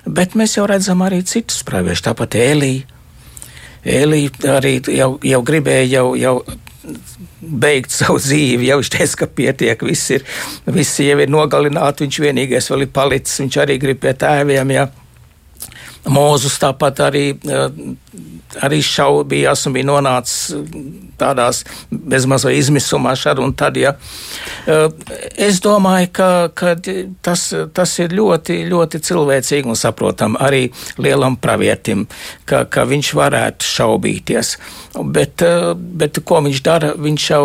[0.10, 2.90] Bet mēs jau redzam arī citus praviešus, tāpat Elīja.
[3.86, 6.36] Elīja arī jau, jau gribēja jau, jau
[7.42, 8.70] beigt savu dzīvi.
[8.70, 10.26] Jau teica, ka pietiek, viss ir,
[10.70, 14.76] visi jau ir nogalināti, viņš vienīgais vēl ir palicis, viņš arī grib pie tēviem.
[14.78, 14.88] Ja.
[16.10, 17.26] Mūzus tāpat arī,
[18.66, 20.52] arī šaubījās un bija nonācis
[21.22, 21.62] tādās
[21.92, 23.78] bezmaz vai izmisumā šad un tad.
[23.78, 23.94] Ja.
[25.38, 26.74] Es domāju, ka, ka
[27.22, 27.44] tas,
[27.76, 30.64] tas ir ļoti, ļoti cilvēcīgi un saprotam arī
[31.02, 32.08] lielam pravietim,
[32.50, 34.56] ka, ka viņš varētu šaubīties.
[35.14, 35.46] Bet,
[36.02, 36.92] bet ko viņš dara?
[36.98, 37.44] Viņš jau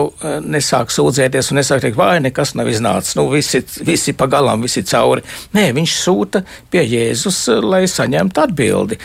[0.49, 3.19] nesāk sūdzēties un nesāk teikt, vai nekas nav iznācis.
[3.21, 5.25] Nu, visi, visi pagalām, visi cauri.
[5.57, 6.43] Nē, viņš sūta
[6.73, 8.99] pie Jēzus, lai saņemtu atbildi.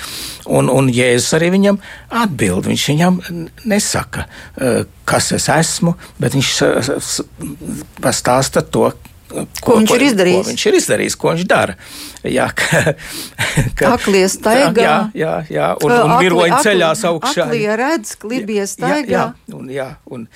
[0.52, 1.80] Un, un Jēzus arī viņam
[2.22, 2.70] atbild.
[2.70, 3.22] Viņš viņam
[3.70, 4.28] nesaka,
[5.10, 6.54] kas es esmu, bet viņš
[8.02, 8.90] pastāsta to,
[9.32, 10.42] Ko, ko viņš ir izdarījis?
[10.42, 11.76] Ko viņš ir izdarījis, ko viņš dara.
[12.28, 12.82] Jā, ka,
[13.80, 14.84] ka, aklie staigā.
[14.84, 17.46] Jā, jā, jā un, un viroņi ceļās augšā.
[17.48, 19.06] Aklie redz, klibie staigā.
[19.08, 20.28] Jā, jā, un, jā, un,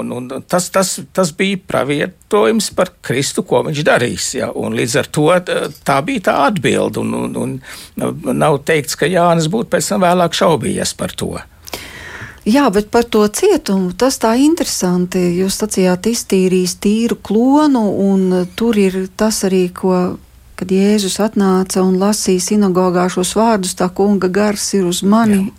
[0.00, 4.32] un, un tas, tas, tas bija pravietojums par Kristu, ko viņš darīs.
[4.40, 5.28] Jā, un līdz ar to
[5.86, 7.04] tā bija tā atbilde.
[7.04, 7.56] Un, un,
[8.02, 11.36] un nav teikts, ka Jānis būtu pēc tam vēlāk šaubījies par to.
[12.48, 15.20] Jā, bet par to cietumu tas tā interesanti.
[15.40, 20.16] Jūs sacījāt, iztīrīs tīru klonu, un tur ir tas arī, ko,
[20.56, 25.50] kad Jēzus atnāca un lasīja sinagogā šos vārdus, tā kunga gars ir uz mani.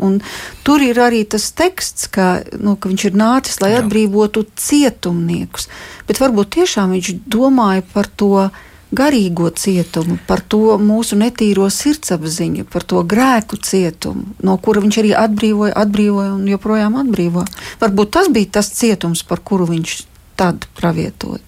[0.66, 3.84] Tur ir arī tas teksts, ka, nu, ka viņš ir nācis, lai Jā.
[3.84, 5.70] atbrīvotu cietumniekus.
[6.10, 8.50] Bet varbūt tiešām viņš domāja par to
[8.92, 15.14] garīgo cietumu, par to mūsu netīro sirdsapziņu, par to grēku cietumu, no kura viņš arī
[15.18, 17.46] atbrīvoja, atbrīvoja un joprojām atbrīvo.
[17.82, 19.96] Varbūt tas bija tas cietums, par kuru viņš
[20.40, 21.44] tad pravietoja.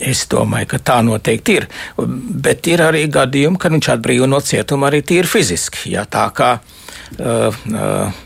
[0.00, 1.66] Es domāju, ka tā noteikti ir.
[1.96, 5.92] Bet ir arī gadījumi, kad viņš atbrīvo no cietuma arī tīri fiziski.
[5.92, 8.22] Ja, tā kā uh, uh,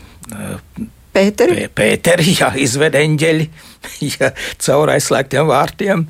[1.17, 1.67] Pēteri.
[1.73, 3.49] Pēteri, jā, izved eņģeļi
[4.17, 6.03] jā, caur aizslēgtiem vārtiem.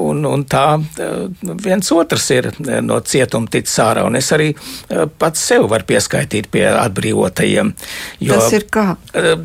[0.00, 0.64] Un, un tā
[1.62, 2.48] viens otrs ir
[2.84, 4.04] no cietuma ticis ārā.
[4.08, 4.50] Un es arī
[5.20, 7.72] pats sev varu pieskaitīt pie atbrīvotajiem.
[8.24, 8.86] Jo, tas ir kā?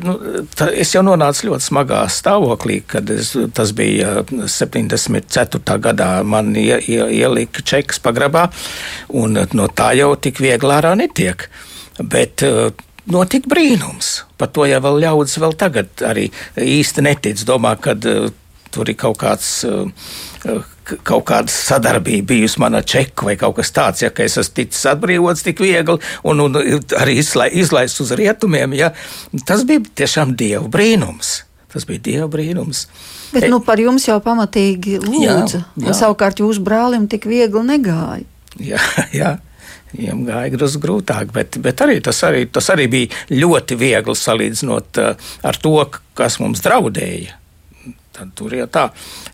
[0.02, 0.16] Nu,
[0.56, 5.78] tā, es jau nonācu ļoti smagā stāvoklī, kad es, tas bija 74.
[5.86, 6.12] gadā.
[6.26, 8.48] Man ie, ie, ielika čekas pagrabā,
[9.16, 11.48] un no tā jau tik viegli ārā netiek.
[12.00, 12.42] Bet
[13.10, 14.20] notika brīnums.
[14.40, 17.44] Par to jau ļaudis vēl tagad arī īsti netic.
[17.48, 18.28] Domā, ka uh,
[18.74, 19.60] tur ir kaut kāds.
[19.68, 19.88] Uh,
[21.06, 25.44] kaut kāda sadarbība bijusi manā čeku vai kaut kas tāds, ja es esmu ticis atbrīvots
[25.46, 26.56] tik viegli un, un
[26.98, 28.74] arī izlaists uz rietumiem.
[28.78, 28.90] Ja,
[29.46, 31.44] tas bija tiešām dieva brīnums.
[31.70, 32.86] Tas bija dieva brīnums.
[33.30, 35.60] Bet e, nu, par jums jau pamatīgi lūdza.
[35.78, 35.94] Jā, jā.
[36.00, 38.26] Savukārt jūsu brālim tik viegli negāja.
[38.58, 38.82] Jā,
[39.20, 39.36] jā.
[39.90, 45.02] Viņam gāja drusku grūtāk, bet, bet arī tas, arī tas arī bija ļoti viegli salīdzinot
[45.02, 45.76] uh, ar to,
[46.18, 47.36] kas mums draudēja.
[48.14, 48.88] Tad tur jau tā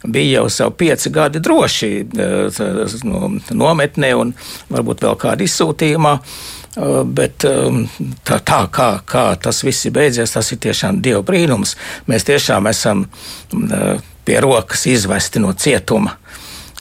[0.04, 4.32] bija jau savu pieci gadi droši uh, no, nometnē un
[4.72, 6.14] varbūt vēl kādā izsūtījumā.
[6.76, 7.84] Uh, bet um,
[8.24, 11.76] tā, tā kā, kā tas viss ir beidzies, tas ir tiešām Dieva brīnums.
[12.08, 13.06] Mēs tiešām esam
[14.26, 16.16] pie rokas izvesti no cietuma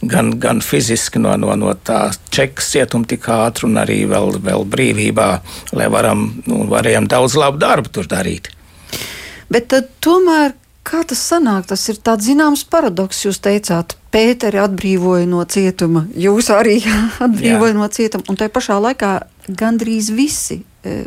[0.09, 4.67] gan, gan fiziski no, no, no tā čekas cietuma tik ātri, un arī vēl, vēl
[4.75, 5.29] brīvībā,
[5.77, 8.51] lai varam, nu, varējām daudz labu darbu tur darīt.
[9.51, 13.25] Bet tad, tomēr, kā tas sanāk, tas ir tāds zināms paradoks.
[13.27, 16.77] Jūs teicāt, Pēteri atbrīvoja no cietuma, jūs arī
[17.25, 19.11] atbrīvoja no cietuma, un tajā pašā laikā
[19.59, 21.01] gandrīz visi e,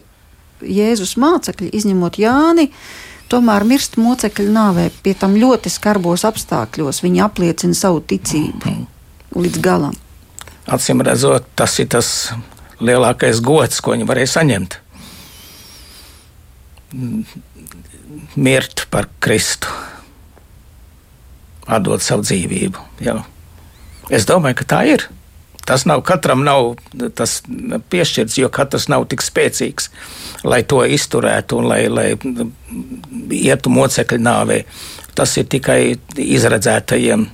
[0.61, 2.69] Jēzus mācekļi, izņemot Jāni,
[3.33, 7.03] tomēr mirst mocekļu nāvē, pie tam ļoti skarbos apstākļos.
[7.05, 8.75] Viņi apliecina savu ticību
[9.38, 9.97] līdz galam.
[10.69, 12.09] Acīm redzot, tas ir tas
[12.85, 14.79] lielākais gods, ko viņi varēja saņemt.
[18.38, 19.73] Mirt par Kristu,
[21.69, 22.85] atdot savu dzīvību.
[23.05, 23.21] Jā.
[24.12, 25.09] Es domāju, ka tā ir.
[25.69, 26.79] Tas nav katram nav
[27.15, 27.43] tas
[27.93, 29.91] piešķirts, jo katrs nav tik spēcīgs,
[30.49, 32.07] lai to izturētu un lai, lai
[33.37, 34.63] ietu mocekļu nāvē.
[35.19, 35.83] Tas ir tikai
[36.25, 37.27] izredzētajiem.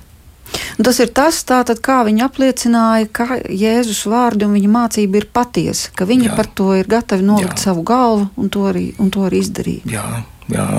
[0.83, 5.95] Tas ir tas, tātad, kā viņi apliecināja, ka Jēzus vārdi un viņa mācība ir patiesa,
[5.95, 6.35] ka viņi jā.
[6.35, 7.69] par to ir gatavi nolikt jā.
[7.69, 9.87] savu galvu un to arī, un to arī izdarīt.
[9.95, 10.05] Jā,
[10.51, 10.69] jā.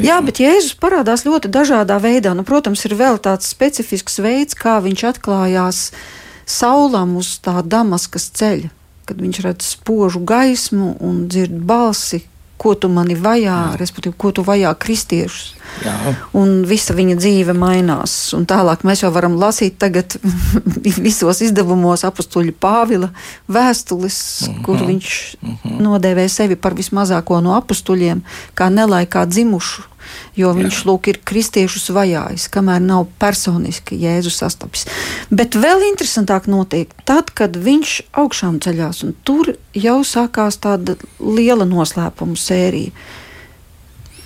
[0.00, 2.32] Jā, bet Jēzus parādās ļoti dažādā veidā.
[2.32, 6.12] Nu, protams, ir vēl tāds specifisks veids, kā viņš atklājās uh,
[6.46, 8.70] saulam uz tā Damaskas ceļa,
[9.08, 12.24] kad viņš redz spožu gaismu un dzird balsi,
[12.56, 13.76] ko tu mani vajā, Jā.
[13.80, 15.54] respektīvi, ko tu vajā kristiešus.
[15.84, 15.94] Jā.
[16.38, 18.14] Un visa viņa dzīve mainās.
[18.36, 20.14] Un tālāk mēs jau varam lasīt tagad
[21.06, 23.10] visos izdevumos apakstuļu Pāvila
[23.50, 24.58] vēstules, uh mhm.
[24.58, 24.64] -huh.
[24.64, 25.08] kur viņš
[25.40, 25.56] mhm.
[25.64, 25.80] -huh.
[25.88, 28.22] nodēvē sevi par vismazāko no apakstuļiem,
[28.54, 29.93] kā nelaikā dzimušu
[30.38, 30.86] jo viņš Jā.
[30.88, 34.86] lūk ir kristiešus vajājis, kamēr nav personiski Jēzus sastapis.
[35.30, 41.66] Bet vēl interesantāk notiek tad, kad viņš augšām ceļās, un tur jau sākās tāda liela
[41.68, 42.94] noslēpuma sērija.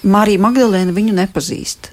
[0.09, 1.91] Marija Magdalēna viņu nepazīst,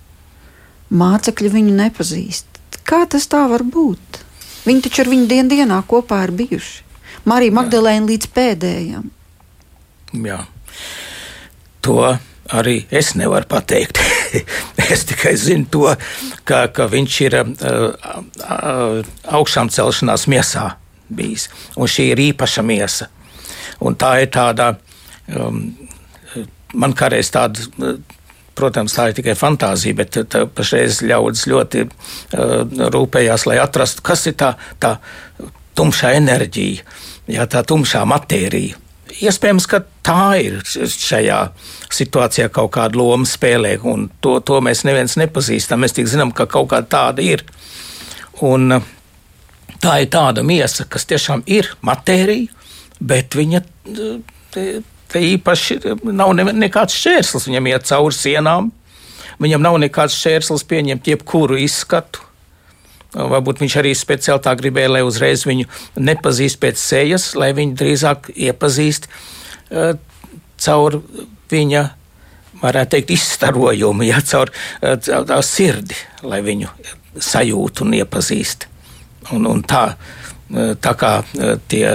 [0.93, 2.51] mācekļi viņu nepazīst.
[2.85, 4.21] Kā tas tā var būt?
[4.65, 6.83] Viņi taču ar viņu dien dienā kopā ir bijuši.
[7.25, 9.09] Marija Magdalēna līdz pēdējiem.
[10.25, 10.43] Jā.
[11.85, 11.97] To
[12.53, 13.99] arī es nevaru pateikt.
[14.91, 15.85] es tikai zinu to,
[16.45, 17.45] ka, ka viņš ir uh,
[18.45, 18.99] uh,
[19.37, 20.75] augšām celšanās miesā
[21.09, 21.49] bijis.
[21.77, 23.09] Un šī ir īpaša miesa.
[23.85, 24.75] Un tā ir tāda,
[25.35, 25.63] um,
[26.73, 27.95] man kādreiz tāda.
[28.55, 30.15] Protams, tā ir tikai fantāzija, bet
[30.55, 32.61] pašreiz ļaudis ļoti uh,
[32.93, 34.93] rūpējās, lai atrastu, kas ir tā, tā
[35.75, 36.85] tumšā enerģija,
[37.35, 38.79] jā, tā tumšā matērija
[39.13, 41.39] iespējams, ka tā ir šajā
[41.93, 45.81] situācijā kaut kāda loma spēlē, un to, to mēs neviens nepazīstam.
[45.83, 47.45] Mēs tikai zinām, ka kaut kāda tāda ir.
[48.45, 48.79] Un
[49.83, 52.51] tā ir tāda miesa, kas tiešām ir matērija,
[52.99, 53.61] bet viņa
[54.55, 54.65] te,
[55.11, 55.79] te īpaši
[56.11, 57.49] nav ne, nekāds šķērslis.
[57.49, 58.71] Viņam iet cauri sienām,
[59.41, 62.24] viņam nav nekāds šķērslis pieņemt jebkuru izskatu.
[63.15, 65.69] Varbūt viņš arī speciāli tā gribēja, lai uzreiz viņu
[66.03, 69.95] nepazīst pēc sejas, lai viņu drīzāk iepazīst uh,
[70.65, 70.99] caur
[71.51, 71.85] viņa,
[72.61, 75.97] varētu teikt, izstarojumu, ja caur uh, tā sirdi,
[76.27, 76.71] lai viņu
[77.23, 78.67] sajūtu un iepazīst.
[79.33, 79.87] Un, un tā,
[80.83, 81.11] tā kā
[81.71, 81.87] tie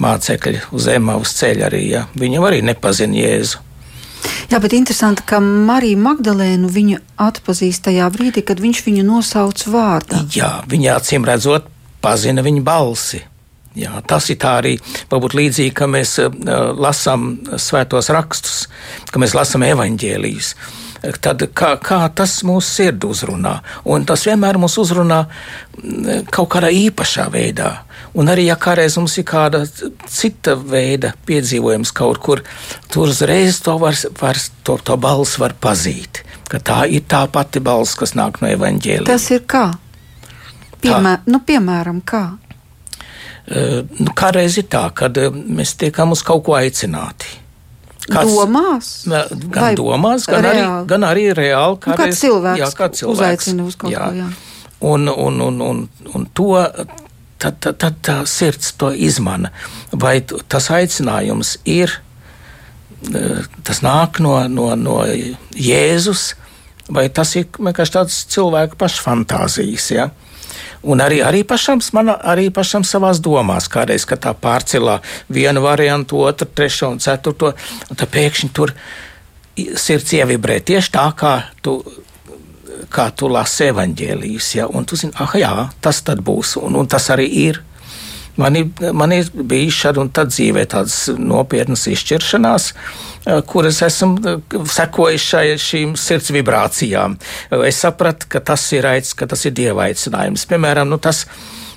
[0.00, 3.64] mācekļi uz Emmaus ceļa arī, ja, viņi arī nepazina Jēzu.
[4.50, 10.24] Jā, bet interesanti, ka Marija Magdalēnu viņa atpazīst tajā brīdī, kad viņš viņu nosauc vārdā.
[10.34, 11.68] Jā, viņa acīm redzot,
[12.02, 13.22] pazina viņa balsi.
[13.78, 14.74] Jā, tas ir tā arī
[15.12, 16.30] varbūt līdzīgi, ka mēs uh,
[16.74, 18.64] lasām svētos rakstus,
[19.12, 20.54] ka mēs lasām evaņģēlijas.
[21.22, 23.54] Tad kā, kā tas mūsu sirdi uzrunā?
[23.88, 25.22] Un tas vienmēr mūs uzrunā
[26.34, 27.70] kaut kādā īpašā veidā.
[28.18, 29.62] Un arī, ja kādreiz mums ir kāda
[30.10, 32.42] cita veida piedzīvojums kaut kur,
[32.90, 36.24] tur uzreiz to, var, var, to, to balsi var pazīt.
[36.50, 39.06] Tā ir tā pati balss, kas nāk no evaņģēlijas.
[39.06, 39.68] Tas ir kā?
[40.82, 42.24] Piemēr, nu, piemēram, kā?
[43.50, 47.36] Uh, nu, kādreiz ir tā, kad uh, mēs tiekam uz kaut ko aicināti.
[48.10, 48.88] Kāds, domās?
[49.06, 50.62] Gan domās, gan reāli?
[50.64, 51.78] arī, gan arī reāli.
[51.84, 54.08] Kādreiz, nu, kāds cilvēks, jā, kāds cilvēks uzaicina uz kaut jā.
[54.08, 54.18] ko.
[54.18, 54.28] Jā.
[54.90, 55.82] Un, un, un, un,
[56.16, 56.56] un to
[57.40, 59.52] tad, tad, tad tā sirds to izmana.
[59.92, 61.96] Vai tas aicinājums ir,
[63.08, 63.24] e,
[63.66, 65.00] tas nāk no, no, no
[65.56, 66.34] Jēzus,
[66.90, 69.90] vai tas ir vienkārši tāds cilvēku pašu fantāzijas.
[69.94, 70.10] Ja?
[70.82, 74.98] Un arī, arī, pašam, man, arī pašam savās domās, kādreiz, kad tā pārcelā
[75.28, 77.52] vienu variantu, otru, trešo un ceturto,
[77.90, 78.72] un tad pēkšņi tur
[79.76, 81.82] sirds ievibrē tieši tā, kā tu
[82.92, 85.52] kā tu lasi evaņģēlijas, ja, un tu zini, ah, jā,
[85.84, 87.62] tas tad būs, un, un tas arī ir.
[88.40, 89.28] Man ir, man ir
[89.74, 96.30] šādi un tad dzīvē tādas nopietnas izšķiršanās, eh, kuras esmu eh, sekojis šai, šīm sirds
[96.32, 97.18] vibrācijām.
[97.66, 100.46] Es sapratu, ka tas ir aicinājums, ka tas ir dieva aicinājums.
[100.48, 101.26] Piemēram, nu tas,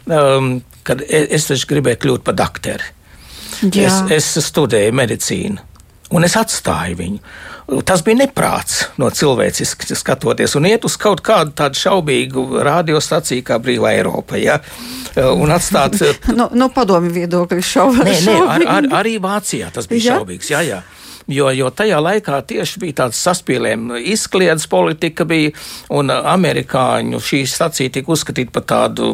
[0.05, 0.55] um,
[0.87, 2.93] kad e, es taču gribēju kļūt par doktoru.
[3.63, 5.61] Es, es studēju medicīnu,
[6.15, 7.35] un es atstāju viņu.
[7.87, 13.59] Tas bija neprāts no cilvēciski skatoties un iet uz kaut kādu tādu šaubīgu radiostaciju kā
[13.63, 14.39] Brīvā Eiropa.
[14.39, 14.59] Ja?
[15.15, 15.99] Un atstāt.
[16.39, 18.27] no, no padomju viedokļa šaubīgs.
[18.27, 20.19] Nē, nē, ar, ar, arī Vācijā tas bija ja?
[20.19, 20.51] šaubīgs.
[20.51, 20.81] Jā, jā.
[21.31, 25.53] Jo, jo tajā laikā tieši bija tāds saspīlējums, izkliedz politika bija,
[25.95, 29.13] un amerikāņu šī stacija tika uzskatīta par tādu,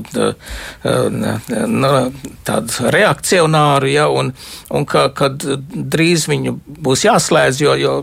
[2.50, 4.34] tādu reakcionāru, ja, un,
[4.74, 7.96] un ka, kad drīz viņu būs jāslēdz, jo, jo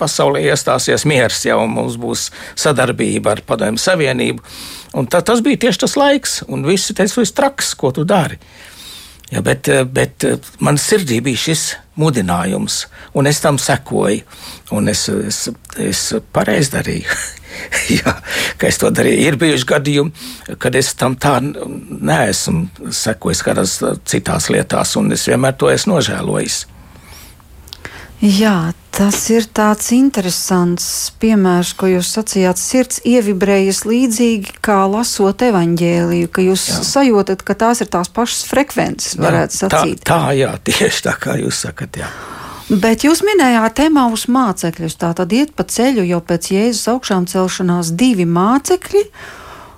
[0.00, 2.28] pasaulē iestāsies miers, ja, un mums būs
[2.60, 4.44] sadarbība ar Padomju Savienību.
[4.94, 8.38] Un tā, tas bija tieši tas laiks, un visi teica, viss traks, ko tu dari.
[9.30, 11.62] Ja, bet, eh, bet eh, man sirdī bija šis
[11.98, 12.84] mudinājums,
[13.14, 14.24] un es tam sekoju.
[14.90, 15.38] Es, es,
[15.80, 16.02] es
[16.34, 17.16] pareizi darīju.
[17.96, 18.16] Jā,
[18.58, 19.22] ka es to darīju.
[19.28, 23.78] Ir bijuši gadījumi, kad es tam tā neesmu sekojis kādās
[24.10, 26.64] citās lietās, un es vienmēr to esmu nožēlojis.
[28.24, 30.86] Jā, tas ir tāds interesants
[31.20, 32.56] piemērs, ko jūs sacījāt.
[32.56, 36.78] Sirds ievibrējas līdzīgi kā lasot evaņģēliju, ka jūs jā.
[36.88, 40.00] sajūtat, ka tās ir tās pašas frekvences, varētu jā, sacīt.
[40.00, 42.00] Tā, tā, jā, tieši tā kā jūs sakat.
[42.00, 42.08] Jā.
[42.72, 44.96] Bet jūs minējāt Emaus mācekļus.
[44.96, 49.04] Tā tad iet pa ceļu jau pēc Jēzus augšām celšanās divi mācekļi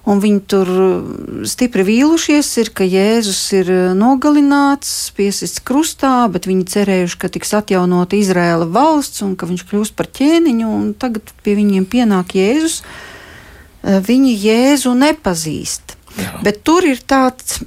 [0.07, 1.09] un viņi tur uh,
[1.49, 7.55] stipri vīlušies, ir, ka Jēzus ir uh, nogalināts, piesists krustā, bet viņi cerējuši, ka tiks
[7.59, 12.81] atjaunota Izraēla valsts un ka viņš kļūs par ķēniņu, un tagad pie viņiem pienāk Jēzus.
[12.83, 16.39] Uh, viņi Jēzu nepazīst, Jā.
[16.47, 17.61] bet tur ir tāds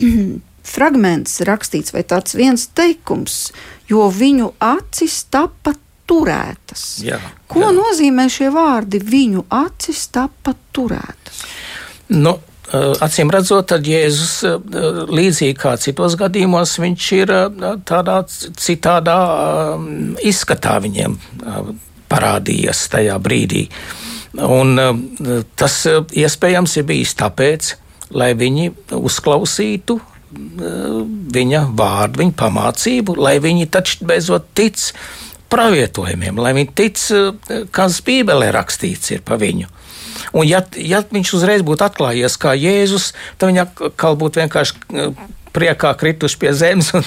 [0.74, 3.48] fragments rakstīts, vai tāds viens teikums,
[3.90, 5.74] jo viņu acis tapa
[6.10, 6.84] turētas.
[7.06, 7.74] Jā, Ko jā.
[7.74, 8.98] nozīmē šie vārdi?
[9.02, 11.44] Viņu acis tapa turētas.
[12.10, 12.32] Nu,
[12.72, 14.56] eh, Acīm redzot, tad Jēzus eh,
[15.10, 19.18] līdzīgi kā citos gadījumos, viņš ir eh, tādā citādā
[20.26, 21.16] izskatā viņiem
[22.10, 23.68] parādījies tajā brīdī.
[24.30, 24.78] Un
[25.58, 25.74] tas
[26.14, 27.72] iespējams ir bijis tāpēc,
[28.14, 29.96] lai viņi uzklausītu
[31.34, 34.78] viņa vārdu, viņa pamācību, lai viņi taču beidzot tic
[35.50, 37.02] pravietojumiem, lai viņi tic,
[37.74, 39.66] kas Bībelē rakstīts ir pa viņu.
[40.36, 45.12] Un ja, ja viņš uzreiz būtu atklājies kā Jēzus, tad viņa atkal būtu vienkārši eh,
[45.54, 47.04] priekā krituši pie zemes, un,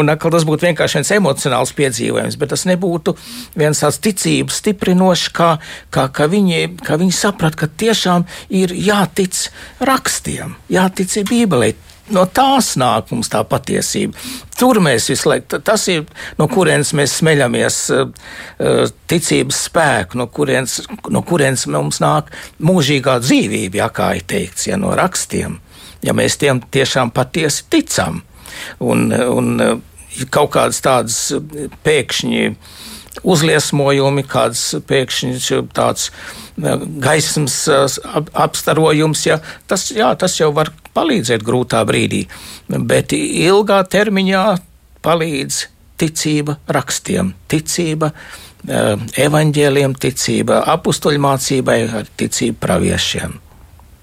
[0.00, 3.16] un tas būtu vienkārši viens emocionāls piedzīvojums, bet tas nebūtu
[3.60, 5.50] viens tāds ticības stiprinošs, kā,
[5.94, 9.48] kā, kā, viņi, kā viņi saprat, ka tiešām ir jātic
[9.84, 11.74] rakstiem, jātic Bībelē
[12.12, 14.18] no tās nāk mums tā patiesība.
[14.58, 16.04] Tur mēs visu laiku, tas ir
[16.38, 20.82] no kurienes mēs smeļamies uh, ticības spēku, no kurienes,
[21.12, 22.30] no kurienes mums nāk
[22.64, 25.58] mūžīgā dzīvība, ja kā ir teikts, ja no rakstiem,
[26.04, 28.22] ja mēs tiem tiešām patiesi ticam.
[28.84, 29.78] Un, un uh,
[30.30, 31.18] kaut kādas tādas
[31.86, 32.50] pēkšņi
[33.24, 36.10] uzliesmojumi, kāds pēkšņi tāds
[36.56, 37.56] gaismas
[38.32, 42.24] apstarojums, ja, tas, jā, tas jau var palīdzēt grūtā brīdī,
[42.68, 44.44] bet ilgā termiņā
[45.04, 45.60] palīdz
[46.00, 48.12] ticība rakstiem, ticība
[48.64, 51.78] evaņģēliem, ticība apstuļmācībai,
[52.16, 53.40] ticība praviešiem.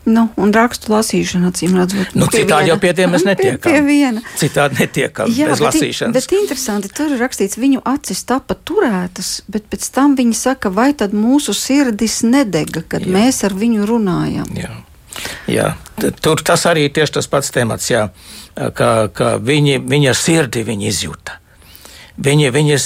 [0.09, 3.67] Nu, un rakstu lasīšana, acīm redzot, nu, citādi jau pie tiem mēs netiekam.
[3.69, 4.23] Pie viena.
[4.39, 6.15] Citādi netiekam Jā, bez bet, lasīšanas.
[6.17, 10.89] Bet interesanti, tur ir rakstīts, viņu acis tapa turētas, bet pēc tam viņi saka, vai
[10.97, 13.13] tad mūsu sirdis nedega, kad jā.
[13.13, 14.49] mēs ar viņu runājam.
[14.57, 14.73] Jā.
[15.51, 15.67] Jā,
[16.23, 18.07] tur tas arī tieši tas pats temats, jā,
[18.55, 21.37] ka, ka viņi, viņa sirdi viņi izjūta.
[22.21, 22.85] Viņi, viņas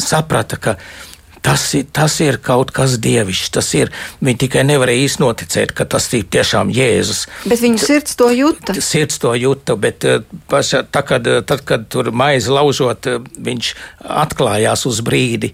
[0.00, 1.11] saprata, ka viņi
[1.42, 3.50] Tas ir, tas ir kaut kas dievišķs.
[3.56, 3.90] Tas ir.
[4.22, 7.24] Viņi tikai nevarēja īsti noticēt, ka tas ir tiešām Jēzus.
[7.50, 8.76] Bet viņa sirds to jūta.
[8.78, 10.22] Sirds to jūta, bet eh,
[10.52, 13.18] paša, tā, kad, eh, tad, kad tur maizi laužot, eh,
[13.50, 13.74] viņš
[14.22, 15.50] atklājās uz brīdi.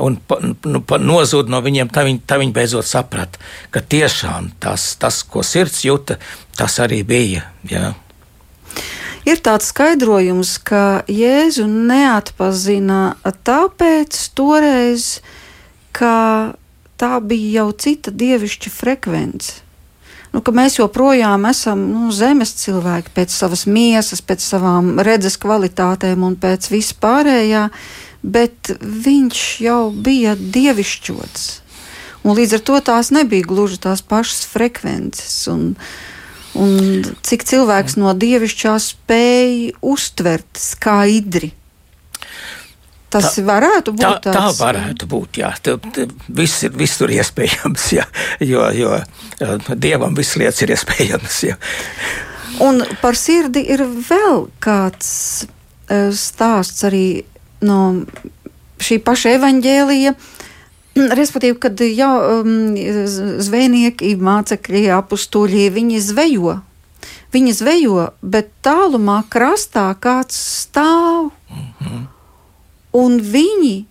[0.00, 0.16] Un
[0.64, 3.40] nu, nozuda no viņiem, tā viņi, tā viņi beidzot saprata,
[3.72, 6.16] ka tiešām tas, tas, ko sirds jūta,
[6.56, 7.44] tas arī bija.
[7.68, 7.92] Jā.
[9.22, 13.14] Ir tāds skaidrojums, ka Jēzu neatpazina
[13.46, 15.20] tāpēc toreiz,
[15.94, 16.56] ka
[16.98, 19.60] tā bija jau cita dievišķa frekvence.
[20.32, 26.38] Nu, mēs joprojām esam nu, zemes cilvēki pēc savas miesas, pēc savām redzes kvalitātēm un
[26.40, 27.66] pēc vispārējā,
[28.24, 31.44] bet viņš jau bija dievišķots.
[32.22, 35.36] Un līdz ar to tās nebija gluži tās pašas frekvences.
[35.52, 36.12] Un, uh,
[36.58, 41.52] un cik cilvēks no dievišķā spēja uztvert skaidri.
[43.12, 44.36] Tas tā, varētu būt tā, tāds.
[44.38, 45.50] Tā varētu būt, jā.
[46.32, 48.06] Viss ir visur iespējams, jā,
[48.40, 48.94] jo, jo
[49.76, 51.40] dievam viss lietas ir iespējams.
[51.50, 51.58] Jā.
[52.64, 55.10] Un par sirdi ir vēl kāds
[56.16, 57.24] stāsts arī
[57.64, 58.04] no
[58.82, 60.14] šī paša evaņģēlija.
[60.92, 62.74] Respektīvi, kad jau um,
[63.40, 66.58] zvejnieki, mācekļi, apstuļi, viņi zvejo.
[67.32, 71.30] Viņi zvejo, bet tālumā krastā kāds stāv.
[71.48, 72.04] Mm -hmm.
[72.92, 73.86] Un viņi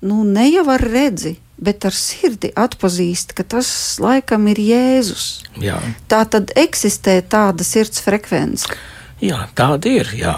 [0.00, 3.70] nu, ne jau ar redzi, bet ar sirdi atpazīst, ka tas
[4.02, 5.26] laikam ir Jēzus.
[5.62, 5.80] Jā.
[6.10, 8.70] Tā tad eksistē tāda sirds frekvence.
[9.20, 10.12] Jā, tāda ir.
[10.14, 10.36] Jā.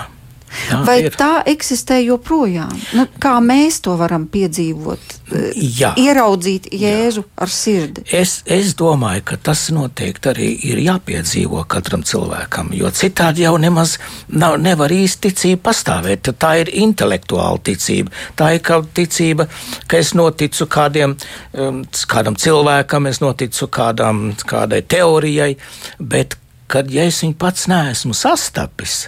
[0.50, 1.14] Tā Vai ir.
[1.14, 2.72] tā eksistē joprojām?
[2.98, 5.16] Nu, kā mēs to varam piedzīvot?
[5.54, 5.92] Jā.
[6.00, 7.28] Ieraudzīt Jēzu Jā.
[7.44, 8.02] ar sirdi.
[8.10, 13.96] Es, es domāju, ka tas noteikti arī ir jāpiedzīvo katram cilvēkam, jo citādi jau nemaz
[14.28, 16.32] nav, nevar īsti ticība pastāvēt.
[16.40, 18.10] Tā ir intelektuāla ticība.
[18.38, 19.46] Tā ir kā ticība,
[19.86, 21.14] ka es noticu kādiem,
[21.54, 25.54] um, kādam cilvēkam, es noticu kādam, kādai teorijai,
[26.00, 26.36] bet
[26.70, 29.04] kad ja es viņu pats neesmu sastapis,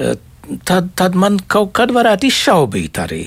[0.00, 0.16] uh,
[0.64, 3.24] tad, tad man kaut kad varētu izšaubīt arī.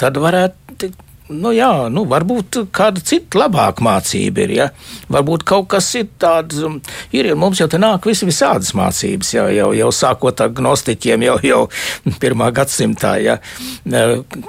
[0.00, 0.88] Tad varētu,
[1.36, 4.54] nu jā, nu varbūt kāda cita labāka mācība ir.
[4.58, 4.66] Ja?
[5.12, 6.78] Varbūt kaut kas ir tāds, um,
[7.16, 11.36] ir, mums jau te nāk visi visādas mācības, jau, jau, jau sākot ar gnostiķiem, jau,
[11.44, 11.60] jau
[12.22, 13.38] pirmā gadsimtā, ja?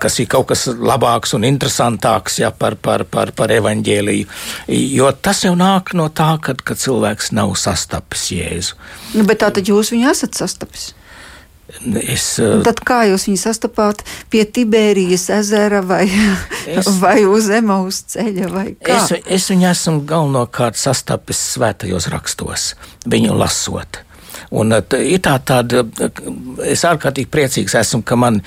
[0.02, 2.52] kas ir kaut kas labāks un interesantāks ja?
[2.56, 4.28] par, par, par, par evaņģēliju.
[4.96, 8.80] Jo tas jau nāk no tā, kad, kad cilvēks nav sastapis Jēzu.
[9.16, 10.94] Nu, bet tā tad jūs viņu esat sastapis?
[12.06, 16.04] Es, uh, Tad kā jūs viņu sastapāt pie Tibērijas ezera vai,
[16.70, 18.52] es, vai uz Emaus ceļa?
[18.86, 22.74] Es, es viņu esmu galvenokārt sastapis svētajos rakstos,
[23.10, 24.06] viņu lasot.
[24.54, 25.82] Un ir tā, tāda,
[26.70, 28.42] es ārkārtīgi priecīgs esmu, ka man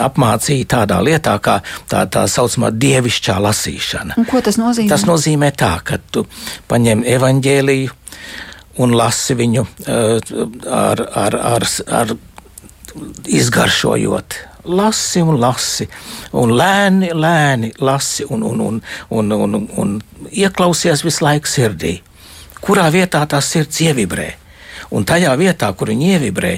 [0.00, 1.58] apmācīja tādā lietā, kā
[1.90, 4.20] tā, tā saucamā dievišķā lasīšana.
[4.20, 4.92] Un ko tas nozīmē?
[4.92, 6.26] Tas nozīmē tā, ka tu
[6.70, 7.96] paņem evaņģēliju
[8.78, 12.14] un lasi viņu ar, ar, ar, ar
[13.26, 14.38] izgaršojot.
[14.70, 15.86] Lasi un lasi,
[16.36, 19.94] un lēni, lēni lasi, un, un, un, un, un, un, un
[20.30, 21.94] ieklausies visu laiku sirdī.
[22.60, 24.28] Kurā vietā tā sirds ievibrē?
[24.92, 26.56] Un tajā vietā, kur viņi ievibrē,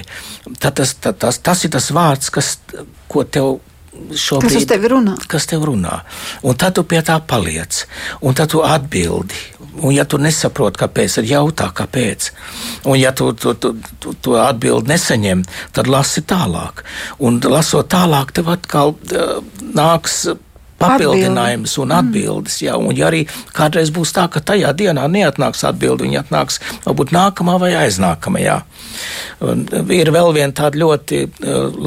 [0.59, 2.57] tas, tas, tas, tas ir tas vārds, kas,
[3.07, 3.59] ko tev
[4.17, 5.15] šobrīd, kas tev runā.
[5.29, 5.99] Kas tev runā.
[6.43, 7.83] Un tad tu pie tā paliec,
[8.21, 9.41] un tad tu atbildi.
[9.73, 12.29] Un, ja tu nesaproti, kāpēc, tad jautā, kāpēc.
[12.85, 15.41] Un, ja tu to tu, tu, tu atbildi nesaņem,
[15.73, 16.83] tad lasi tālāk.
[17.25, 19.39] Un, lasot tālāk, tev atkal uh,
[19.73, 20.27] nāks
[20.83, 22.59] papildinājums un atbildes.
[22.65, 23.23] Jā, un ja arī
[23.55, 28.59] kādreiz būs tā, ka tajā dienā neatnāks atbildi, viņa atnāks varbūt nākamā vai aiznākamajā.
[29.47, 31.23] Un ir vēl viens tāds ļoti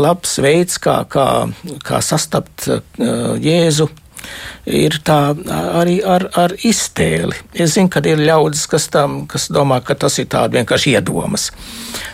[0.07, 1.29] labs veids, kā, kā,
[1.87, 3.89] kā sastapt Jēzu
[4.67, 5.21] ir tā
[5.55, 7.37] arī ar, ar iztēli.
[7.55, 11.51] Es zinu, ka ir ļaudis, kas, tam, kas domā, ka tas ir tāds vienkārši iedomas.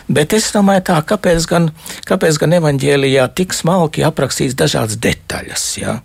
[0.07, 1.69] Bet es domāju, tā, kāpēc gan,
[2.09, 5.67] kāpēc gan evaņģēlijā tik smalki aprakstīts dažādas detaļas.
[5.81, 5.99] Ja?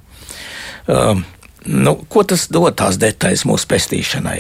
[0.88, 1.24] Um,
[1.68, 4.38] nu, ko tas dod tās detaļas mūsu pestīšanai?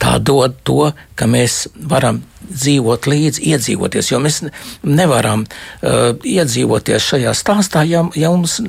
[0.00, 4.42] Tā dod to, ka mēs varam dzīvot līdzi, iedzīvoties, jo mēs
[4.86, 8.60] nevaram uh, iedzīvoties šajā stāstā, ja, ja mums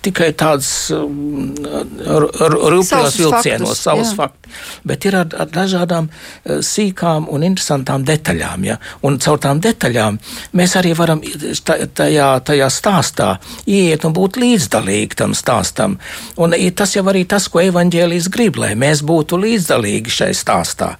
[0.00, 4.38] tikai tāds um, rūpīgos vilcienos, savus faktus.
[4.86, 8.64] Bet ir ar, ar dažādām uh, sīkām un interesantām detaļām.
[8.66, 8.78] Ja?
[9.06, 10.18] Un caur tām detaļām
[10.56, 13.30] mēs arī varam tajā, tajā stāstā
[13.70, 15.98] iet un būt līdzdalīgi tam stāstam.
[16.40, 20.94] Un tas jau arī tas, ko evaņģēlijas grib, lai mēs būtu līdzdalīgi šai stāstā.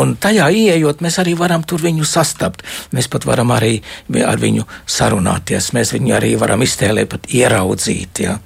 [0.00, 2.62] Un tajā ieejot, mēs arī varam tur viņu sastapt.
[2.94, 3.80] Mēs pat varam arī
[4.26, 5.72] ar viņu sarunāties.
[5.76, 8.22] Mēs viņu arī varam iztēlēt, pat ieraudzīt.
[8.26, 8.38] Ja?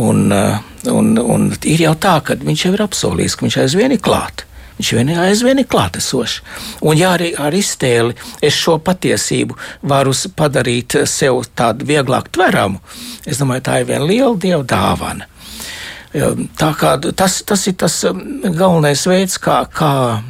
[0.00, 0.58] Un, uh,
[0.90, 4.48] un, un ir jau tā, ka viņš jau ir apsolījis, ka viņš aizvien ir klāts.
[4.74, 6.40] Viņš vien aizvien ir klātesošs.
[6.82, 9.54] Un, ja arī ar iztēli es šo patiesību
[9.86, 12.80] varu padarīt sev tādu vieglāk tveramu,
[13.22, 15.28] es domāju, tā ir viena liela dieva dāvana.
[16.14, 18.20] Tā kā tas, tas ir tas um,
[18.54, 20.22] galvenais veids, kā, kā,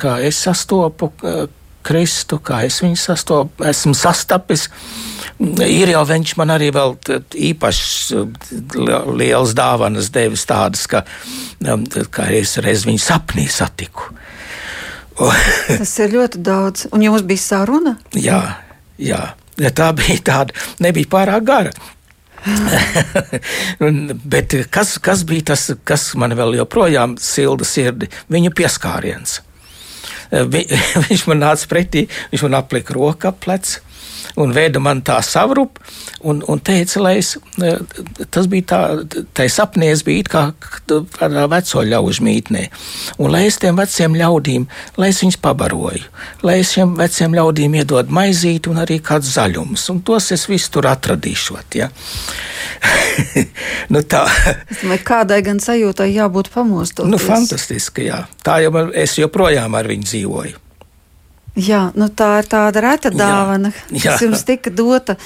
[0.00, 1.44] kā es sastopu uh,
[1.86, 4.66] Kristu, kā es viņu sastopu, esmu sastapis.
[5.64, 6.96] Ir jau viņš man arī vēl
[7.50, 8.24] īpaši
[9.16, 11.04] liels dāvanas devis tādas, ka,
[11.62, 14.10] um, ka es reiz viņu sapnī satiku.
[15.80, 16.88] Tas ir ļoti daudz.
[16.96, 17.94] Un jums bija saruna?
[18.16, 18.42] Jā,
[18.98, 19.22] jā.
[19.60, 21.72] Tā bija tāda, nebija pārāk gara.
[24.34, 28.10] Bet kas, kas bija tas, kas man vēl joprojām silda sirdi?
[28.32, 29.40] Viņa pieskāriens.
[30.30, 30.64] Vi,
[31.08, 33.82] viņš man nāca pretī, viņš man aplika roku ap plecu
[34.40, 35.78] un veida man tā savrup
[36.20, 37.72] un, un teica, lai es, e,
[38.32, 38.80] tas bija tā,
[39.36, 40.44] tai sapnē es biju kā
[40.90, 42.66] tādā veco ļaužu mītnē,
[43.18, 44.66] un lai es tiem veciem ļaudīm,
[45.00, 46.04] lai es viņus pabaroju,
[46.46, 50.74] lai es šiem veciem ļaudīm iedod maizīti un arī kāds zaļums, un tos es visu
[50.76, 51.90] tur atradīšot, ja.
[53.92, 54.24] nu tā.
[54.70, 57.08] Es domāju, kādai gan sajūtai jābūt pamostot.
[57.10, 58.24] Nu, fantastiski, jā.
[58.44, 60.66] Tā jau man, es joprojām ar viņu dzīvoju.
[61.58, 64.12] Jā, nu tā ir tāda reta dāvana, jā, jā.
[64.12, 65.16] kas jums tika dota.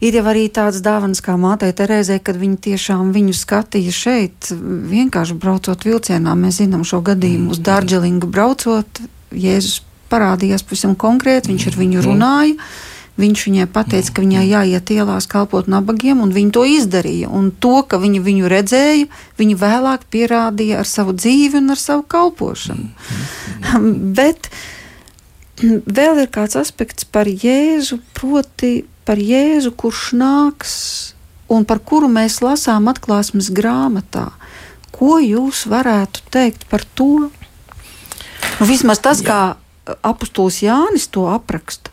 [0.00, 4.48] Ir jau arī tādas dāvanas kā mātei Terēzē, kad viņi tiešām viņu skatīja šeit,
[4.92, 6.32] vienkārši braucot vilcienā.
[6.40, 9.02] Mēs zinām šo gadījumu, uz Dārģelingu braucot,
[9.36, 12.70] Jēzus parādījās pavisam konkrēti, viņš ar viņu runāja.
[13.20, 17.28] Viņš viņai pateica, ka viņai jāiet ielās kalpot nabagiem, un viņa to izdarīja.
[17.28, 22.06] Un to, ka viņa viņu redzēja, viņa vēlāk pierādīja ar savu dzīvi un ar savu
[22.08, 22.88] kalpošanu.
[24.16, 24.48] Bet
[25.98, 30.74] vēl ir kāds aspekts par Jēzu, proti par Jēzu, kurš nāks
[31.50, 34.30] un par kuru mēs lasām atklāsmes grāmatā.
[34.94, 37.30] Ko jūs varētu teikt par to?
[38.60, 39.56] Nu, vismaz tas, Jā.
[39.86, 41.90] kā apustulis Jānis to apraksta.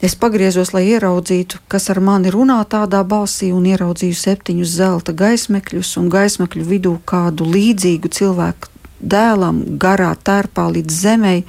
[0.00, 5.90] Es pagriezos, lai ieraudzītu, kas ar mani runā tādā balsī, un ieraudzīju septiņus zelta gaismekļus,
[6.00, 11.44] un gaismekļu vidū kādu līdzīgu cilvēku dēlam garā tērpā līdz zemei,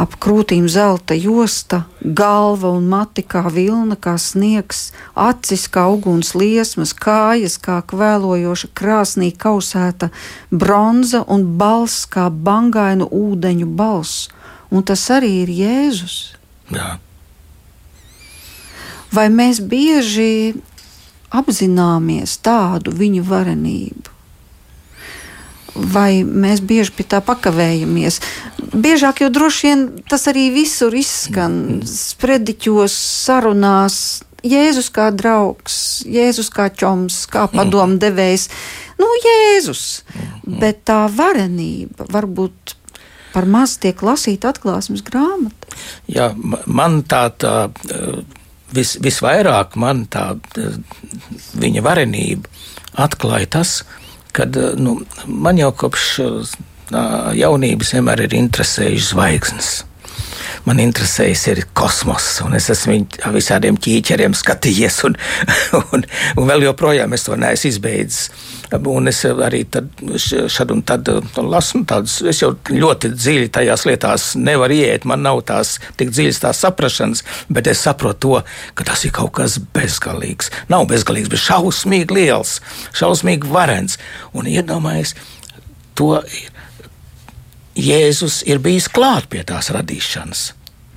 [0.00, 6.94] ap krūtīm zelta josta, galva un mati kā vilna, kā sniegs, acis kā uguns liesmas,
[6.96, 10.10] kājas kā kvēlojoša krāsnī kausēta
[10.50, 14.28] bronza un balss kā bangainu ūdeņu balss.
[14.70, 16.16] Un tas arī ir Jēzus.
[16.70, 16.96] Jā.
[19.10, 20.54] Vai mēs bieži
[21.34, 24.09] apzināmies tādu viņa varenību?
[25.92, 28.20] Vai mēs bieži pie tā pakavējamies.
[28.70, 34.00] Biežāk jau droši vien tas arī visur izskan sprediķos, sarunās.
[34.40, 38.48] Jēzus kā draugs, Jēzus kā čoms, kā padomdevējs.
[39.00, 40.02] Nu, Jēzus.
[40.46, 42.76] Bet tā varenība varbūt
[43.34, 45.68] par maz tiek lasīta atklāsmes grāmata.
[46.10, 46.30] Jā,
[46.66, 47.70] man tā, tā
[48.74, 50.32] vis, visvairāk man tā
[51.60, 52.50] viņa varenība
[53.00, 53.80] atklāja tas,
[54.36, 56.56] kad eh, nu, man jau kopš eh,
[57.40, 59.70] jaunības vienmēr ir interesējušas zvaigznes.
[60.66, 65.16] Man interesējas ir kosmos, un es esmu viņu visādiem ķīķeriem skatījies, un,
[65.94, 66.04] un,
[66.36, 68.28] un vēl joprojām es to neesmu izbeidzis.
[68.70, 69.64] Un es arī
[70.20, 71.08] šad un tad
[71.42, 76.38] lasu tādus, es jau ļoti dziļi tajās lietās nevaru iet, man nav tās tik dziļas
[76.44, 78.36] tās saprašanas, bet es saprotu to,
[78.78, 80.52] ka tas ir kaut kas bezgalīgs.
[80.70, 82.60] Nav bezgalīgs, bet šausmīgi liels,
[82.94, 83.98] šausmīgi varens.
[84.36, 85.16] Un iedomājies,
[85.98, 86.14] to
[87.80, 90.50] Jēzus ir bijis klāt pie tās radīšanas.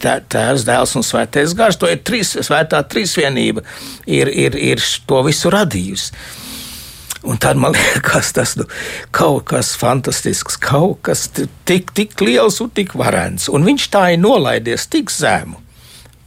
[0.03, 3.63] Tēvs, dēls un svētais gars, to ir trīs, svētā trīsvienība,
[4.09, 6.41] ir, ir, ir to visu radījusi.
[7.23, 8.67] Un tad man liekas, tas nu,
[9.15, 11.29] kaut kas fantastisks, kaut kas
[11.65, 13.47] tik, tik liels un tik varens.
[13.51, 15.59] Un viņš tā ir nolaidies tik zemu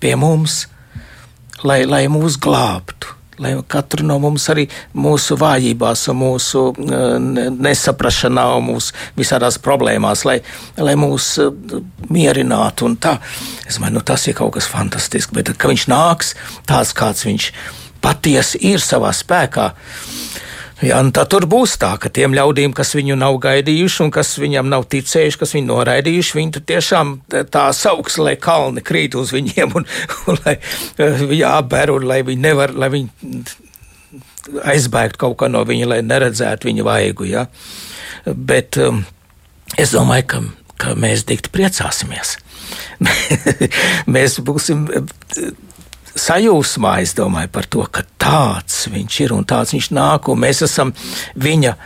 [0.01, 0.67] pie mums,
[1.65, 4.67] lai, lai mūs glābtu, lai katru no mums arī
[4.97, 6.63] mūsu vājībās, mūsu
[7.57, 10.39] nesaprašanā, mūsu visādās problēmās, lai,
[10.81, 11.35] lai mūs
[12.13, 13.17] mierinātu un tā.
[13.67, 16.35] Es domāju, nu, tas ir kaut kas fantastisks, bet kad viņš nāks
[16.69, 17.51] tāds, kāds viņš
[18.05, 19.71] patiesi ir savā spēkā.
[20.85, 24.69] Jā, tā tur būs tā, ka tiem ļaudīm, kas viņu nav gaidījuši un kas viņam
[24.69, 27.15] nav ticējuši, kas viņu noraidījuši, viņi tiešām
[27.55, 29.89] tā sauks, lai kalni krīt uz viņiem un,
[30.29, 30.59] un lai
[31.39, 33.41] jāber un lai viņi nevar, lai viņi
[34.69, 37.29] aizbēgt kaut kā no viņa, lai neredzētu viņa vaigu.
[37.31, 37.47] Ja?
[38.27, 39.01] Bet um,
[39.81, 40.43] es domāju, ka,
[40.83, 42.37] ka mēs dikti priecāsimies.
[44.15, 44.91] mēs būsim
[46.17, 50.65] sajūsmā, es domāju par to, ka tāds viņš ir un tāds viņš nāk, un mēs
[50.67, 50.95] esam
[51.37, 51.77] viņa.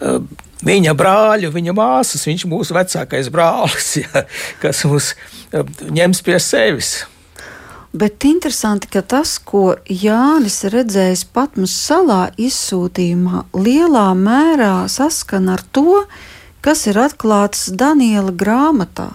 [0.00, 0.22] Uh,
[0.64, 4.24] viņa brāļu, viņa māsas, viņš ir mūsu vecākais brālis, ja,
[4.60, 6.92] kas mūs uh, ņems pie sevis.
[7.90, 16.04] Bet interesanti, ka tas, ko Jānis redzējis Patmas salā izsūtījumā, lielā mērā saskana ar to,
[16.62, 19.08] kas ir atklāts Daniela grāmatā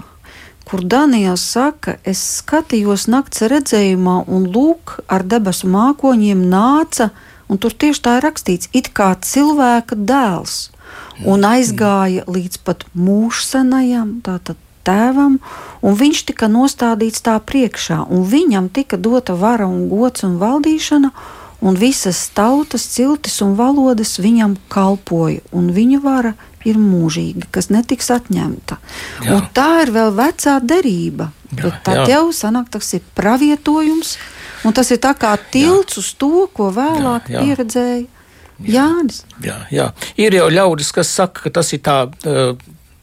[0.66, 7.12] kur Daniels saka, es skatījos nakts redzējumā, un lūk, ar debesu mākoņiem nāca,
[7.50, 10.58] un tur tieši tā ir rakstīts, it kā cilvēka dēls,
[11.26, 15.40] un aizgāja līdz pat mūžsanajam, tātad tēvam,
[15.86, 21.12] un viņš tika nostādīts tā priekšā, un viņam tika dota vara un gods un valdīšana,
[21.66, 26.36] un visas tautas, ciltis un valodas viņam kalpoja, un viņa vara
[26.66, 28.80] ir mūžīga, kas netiks atņemta.
[29.56, 31.32] Tā ir vēl vecā derība.
[31.56, 32.18] Jā, tad jā.
[32.18, 34.16] jau sanāk, tas ir pravietojums,
[34.68, 36.02] un tas ir kā tilts jā.
[36.02, 37.44] uz to, ko vēlāk jā, jā.
[37.46, 38.12] pieredzēja jā.
[38.80, 39.24] Jānis.
[39.44, 39.90] Jā, jā.
[40.20, 42.06] Ir jau ļaudis, kas saka, ka tas ir tā.
[42.26, 42.56] Uh,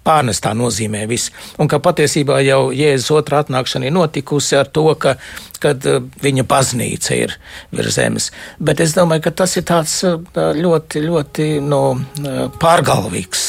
[0.07, 1.33] pārnestā nozīmē viss.
[1.63, 5.17] Un ka patiesībā jau Jēzus otrā atnākšana ir notikusi ar to, ka
[5.63, 7.37] kad uh, viņa baznīca ir
[7.75, 8.31] virs zemes.
[8.59, 10.19] Bet es domāju, ka tas ir tāds uh,
[10.59, 13.45] ļoti, ļoti no, uh, pārgalvīgs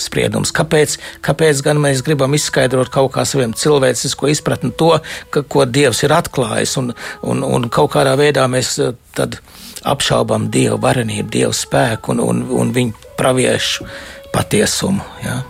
[0.00, 0.52] spriedums.
[0.56, 4.94] Kāpēc, kāpēc gan mēs gribam izskaidrot kaut kā saviem cilvēcisko izpratni to,
[5.34, 8.78] ka, ko Dievs ir atklājis, un, un, un kaut kādā veidā mēs
[9.16, 9.40] tad
[9.88, 13.88] apšaubām Dieva varenību, Dieva spēku un, un, un viņa praviešu
[14.32, 15.04] patiesumu.
[15.24, 15.40] Ja?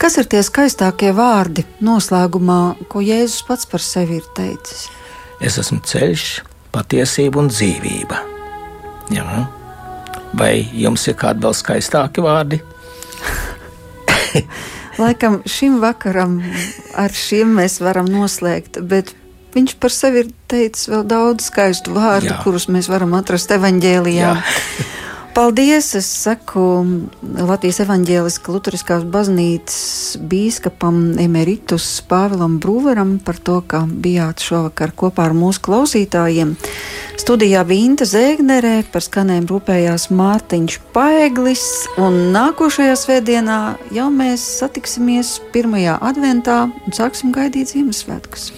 [0.00, 4.88] Kas ir tie skaistākie vārdi noslēgumā, ko Jēzus pats par sevi ir teicis?
[5.40, 6.26] Es esmu ceļš,
[6.72, 8.20] patiesība un dzīvība.
[9.12, 9.46] Jā.
[10.36, 12.60] Vai jums ir kādi vēl skaistāki vārdi?
[15.00, 16.38] Laikam šim vakaram
[16.98, 19.14] ar šiem mēs varam noslēgt, bet
[19.54, 22.40] viņš par sevi ir teicis vēl daudz skaistu vārdu, Jā.
[22.44, 24.34] kurus mēs varam atrast evaņģēlijā.
[25.34, 25.92] Paldies!
[25.94, 26.62] Es saku
[27.22, 35.36] Latvijas evaņģēliskā Lutheriskās baznīcas bīskapam Emeritus Pāvilam Brūveram par to, ka bijāt šovakar kopā ar
[35.38, 36.56] mūsu klausītājiem.
[37.20, 41.66] Studijā Vinta Zēgnerē par skanējumu rūpējās Mārtiņš Paeglis,
[42.00, 43.58] un nākošajā svētdienā
[43.92, 48.48] jau mēs satiksimies pirmajā adventā un sāksim gaidīt Ziemassvētkus.